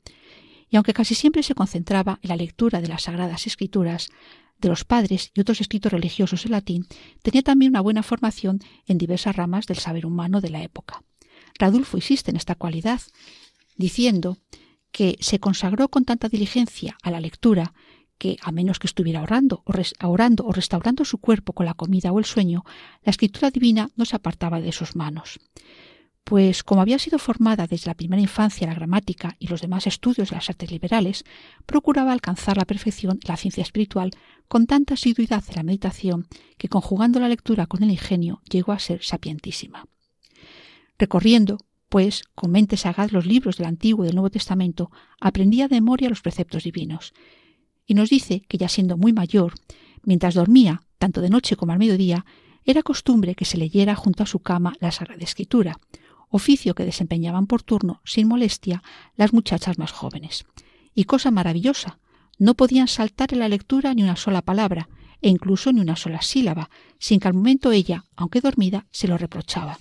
Y 0.69 0.77
aunque 0.77 0.93
casi 0.93 1.17
siempre 1.17 1.43
se 1.43 1.55
concentraba 1.55 2.21
en 2.23 2.29
la 2.29 2.37
lectura 2.37 2.81
de 2.81 2.89
las 2.89 3.03
Sagradas 3.03 3.47
Escrituras, 3.47 4.11
de 4.61 4.69
los 4.69 4.85
padres 4.85 5.31
y 5.35 5.41
otros 5.41 5.61
escritos 5.61 5.93
religiosos 5.93 6.45
en 6.45 6.53
latín, 6.53 6.87
tenía 7.23 7.43
también 7.43 7.73
una 7.73 7.81
buena 7.81 8.03
formación 8.03 8.61
en 8.87 8.99
diversas 8.99 9.37
ramas 9.37 9.67
del 9.67 9.79
saber 9.79 10.07
humano 10.07 10.41
de 10.41 10.51
la 10.51 10.63
época. 10.63 11.03
Radulfo 11.59 11.97
insiste 11.97 12.31
en 12.31 12.37
esta 12.37 12.55
cualidad, 12.55 13.01
diciendo 13.77 14.39
que 14.93 15.17
se 15.21 15.39
consagró 15.39 15.89
con 15.89 16.05
tanta 16.05 16.29
diligencia 16.29 16.97
a 17.03 17.11
la 17.11 17.21
lectura 17.21 17.75
que, 18.19 18.37
a 18.43 18.53
menos 18.53 18.79
que 18.79 18.87
estuviera 18.87 19.23
orando 19.23 19.63
o, 19.65 20.09
orando 20.09 20.45
o 20.47 20.53
restaurando 20.53 21.05
su 21.05 21.19
cuerpo 21.19 21.53
con 21.53 21.67
la 21.67 21.75
comida 21.75 22.13
o 22.13 22.19
el 22.19 22.25
sueño, 22.25 22.65
la 23.03 23.11
escritura 23.11 23.51
divina 23.51 23.91
no 23.97 24.05
se 24.05 24.17
apartaba 24.17 24.61
de 24.61 24.73
sus 24.73 24.95
manos 24.95 25.41
pues 26.25 26.63
como 26.63 26.81
había 26.81 26.99
sido 26.99 27.19
formada 27.19 27.67
desde 27.67 27.91
la 27.91 27.95
primera 27.95 28.23
infancia 28.23 28.67
la 28.67 28.75
gramática 28.75 29.37
y 29.39 29.49
los 29.49 29.61
demás 29.61 29.87
estudios 29.87 30.31
de 30.31 30.37
las 30.37 30.49
artes 30.49 30.71
liberales, 30.71 31.25
procuraba 31.67 32.13
alcanzar 32.13 32.57
la 32.57 32.65
perfección 32.65 33.19
de 33.19 33.29
la 33.29 33.37
ciencia 33.37 33.63
espiritual 33.63 34.13
con 34.47 34.67
tanta 34.67 34.95
asiduidad 34.95 35.45
en 35.49 35.57
la 35.57 35.63
meditación 35.63 36.27
que 36.59 36.69
conjugando 36.69 37.21
la 37.21 37.29
lectura 37.29 37.67
con 37.67 37.83
el 37.83 37.91
ingenio 37.91 38.43
llegó 38.51 38.73
a 38.73 38.79
ser 38.79 39.03
sapientísima. 39.03 39.87
Recorriendo, 40.99 41.59
pues, 41.89 42.25
con 42.35 42.51
mente 42.53 42.77
sagaz 42.77 43.11
los 43.11 43.27
libros 43.27 43.57
del 43.57 43.67
Antiguo 43.67 44.05
y 44.05 44.09
del 44.09 44.17
Nuevo 44.17 44.31
Testamento, 44.31 44.91
aprendía 45.21 45.67
de 45.67 45.77
memoria 45.77 46.09
los 46.09 46.21
preceptos 46.21 46.65
divinos. 46.65 47.15
Y 47.87 47.95
nos 47.95 48.11
dice 48.11 48.43
que 48.47 48.59
ya 48.59 48.69
siendo 48.69 48.97
muy 48.97 49.13
mayor, 49.13 49.55
mientras 50.05 50.35
dormía, 50.35 50.83
tanto 50.99 51.21
de 51.21 51.31
noche 51.31 51.57
como 51.57 51.73
al 51.73 51.79
mediodía, 51.79 52.25
era 52.65 52.83
costumbre 52.83 53.35
que 53.35 53.45
se 53.45 53.57
leyera 53.57 53.95
junto 53.95 54.23
a 54.23 54.27
su 54.27 54.41
cama 54.41 54.75
la 54.81 54.93
Sagrada 54.93 55.25
Escritura, 55.25 55.79
oficio 56.31 56.75
que 56.75 56.85
desempeñaban 56.85 57.47
por 57.47 57.63
turno 57.63 58.01
sin 58.05 58.29
molestia 58.29 58.83
las 59.17 59.33
muchachas 59.33 59.79
más 59.79 59.93
jóvenes. 59.93 60.47
Y 60.95 61.05
cosa 61.05 61.31
maravillosa, 61.31 61.99
no 62.39 62.55
podían 62.55 62.89
saltar 62.89 63.33
en 63.33 63.41
la 63.41 63.49
lectura 63.49 63.93
ni 63.93 64.03
una 64.03 64.17
sola 64.17 64.43
palabra, 64.43 64.89
e 65.21 65.29
incluso 65.29 65.73
ni 65.73 65.81
una 65.81 65.97
sola 65.97 66.23
sílaba, 66.23 66.71
sin 66.99 67.21
que 67.21 67.29
al 67.29 67.35
momento 67.35 67.73
ella, 67.73 68.05
aunque 68.17 68.41
dormida, 68.41 68.87
se 68.91 69.09
lo 69.09 69.19
reprochaba. 69.19 69.79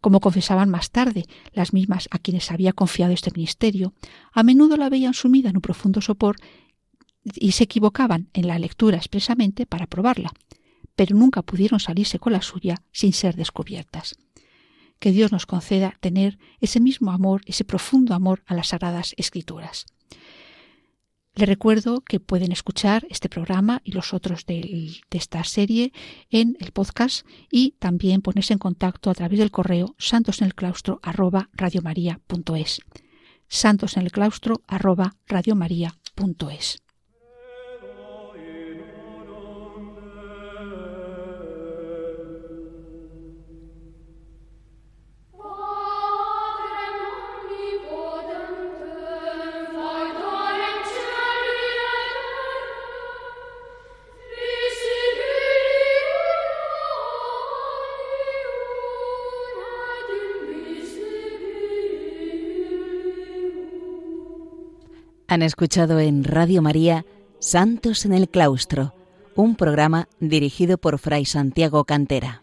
Como 0.00 0.20
confesaban 0.20 0.68
más 0.68 0.90
tarde 0.90 1.24
las 1.52 1.72
mismas 1.72 2.08
a 2.10 2.18
quienes 2.18 2.50
había 2.50 2.72
confiado 2.72 3.12
este 3.12 3.30
ministerio, 3.34 3.94
a 4.32 4.42
menudo 4.42 4.76
la 4.76 4.90
veían 4.90 5.14
sumida 5.14 5.50
en 5.50 5.56
un 5.56 5.62
profundo 5.62 6.00
sopor 6.00 6.36
y 7.24 7.52
se 7.52 7.64
equivocaban 7.64 8.28
en 8.32 8.46
la 8.46 8.58
lectura 8.58 8.96
expresamente 8.96 9.66
para 9.66 9.86
probarla, 9.86 10.32
pero 10.96 11.16
nunca 11.16 11.42
pudieron 11.42 11.80
salirse 11.80 12.18
con 12.18 12.32
la 12.32 12.42
suya 12.42 12.82
sin 12.92 13.12
ser 13.12 13.36
descubiertas 13.36 14.16
que 15.00 15.10
Dios 15.10 15.32
nos 15.32 15.46
conceda 15.46 15.96
tener 16.00 16.38
ese 16.60 16.78
mismo 16.78 17.10
amor, 17.10 17.42
ese 17.46 17.64
profundo 17.64 18.14
amor 18.14 18.44
a 18.46 18.54
las 18.54 18.68
sagradas 18.68 19.14
escrituras. 19.16 19.86
Les 21.34 21.48
recuerdo 21.48 22.02
que 22.02 22.20
pueden 22.20 22.52
escuchar 22.52 23.06
este 23.08 23.28
programa 23.28 23.80
y 23.84 23.92
los 23.92 24.12
otros 24.12 24.46
de, 24.46 24.90
esta 25.10 25.42
serie 25.44 25.92
en 26.28 26.56
el 26.60 26.72
podcast 26.72 27.26
y 27.50 27.72
también 27.78 28.20
ponerse 28.20 28.52
en 28.52 28.58
contacto 28.58 29.10
a 29.10 29.14
través 29.14 29.38
del 29.38 29.50
correo 29.50 29.94
santosenelclaustro 29.98 31.00
arroba 31.02 31.48
Han 65.30 65.42
escuchado 65.42 66.00
en 66.00 66.24
Radio 66.24 66.60
María 66.60 67.06
Santos 67.38 68.04
en 68.04 68.12
el 68.12 68.28
Claustro, 68.28 68.96
un 69.36 69.54
programa 69.54 70.08
dirigido 70.18 70.76
por 70.76 70.98
Fray 70.98 71.24
Santiago 71.24 71.84
Cantera. 71.84 72.42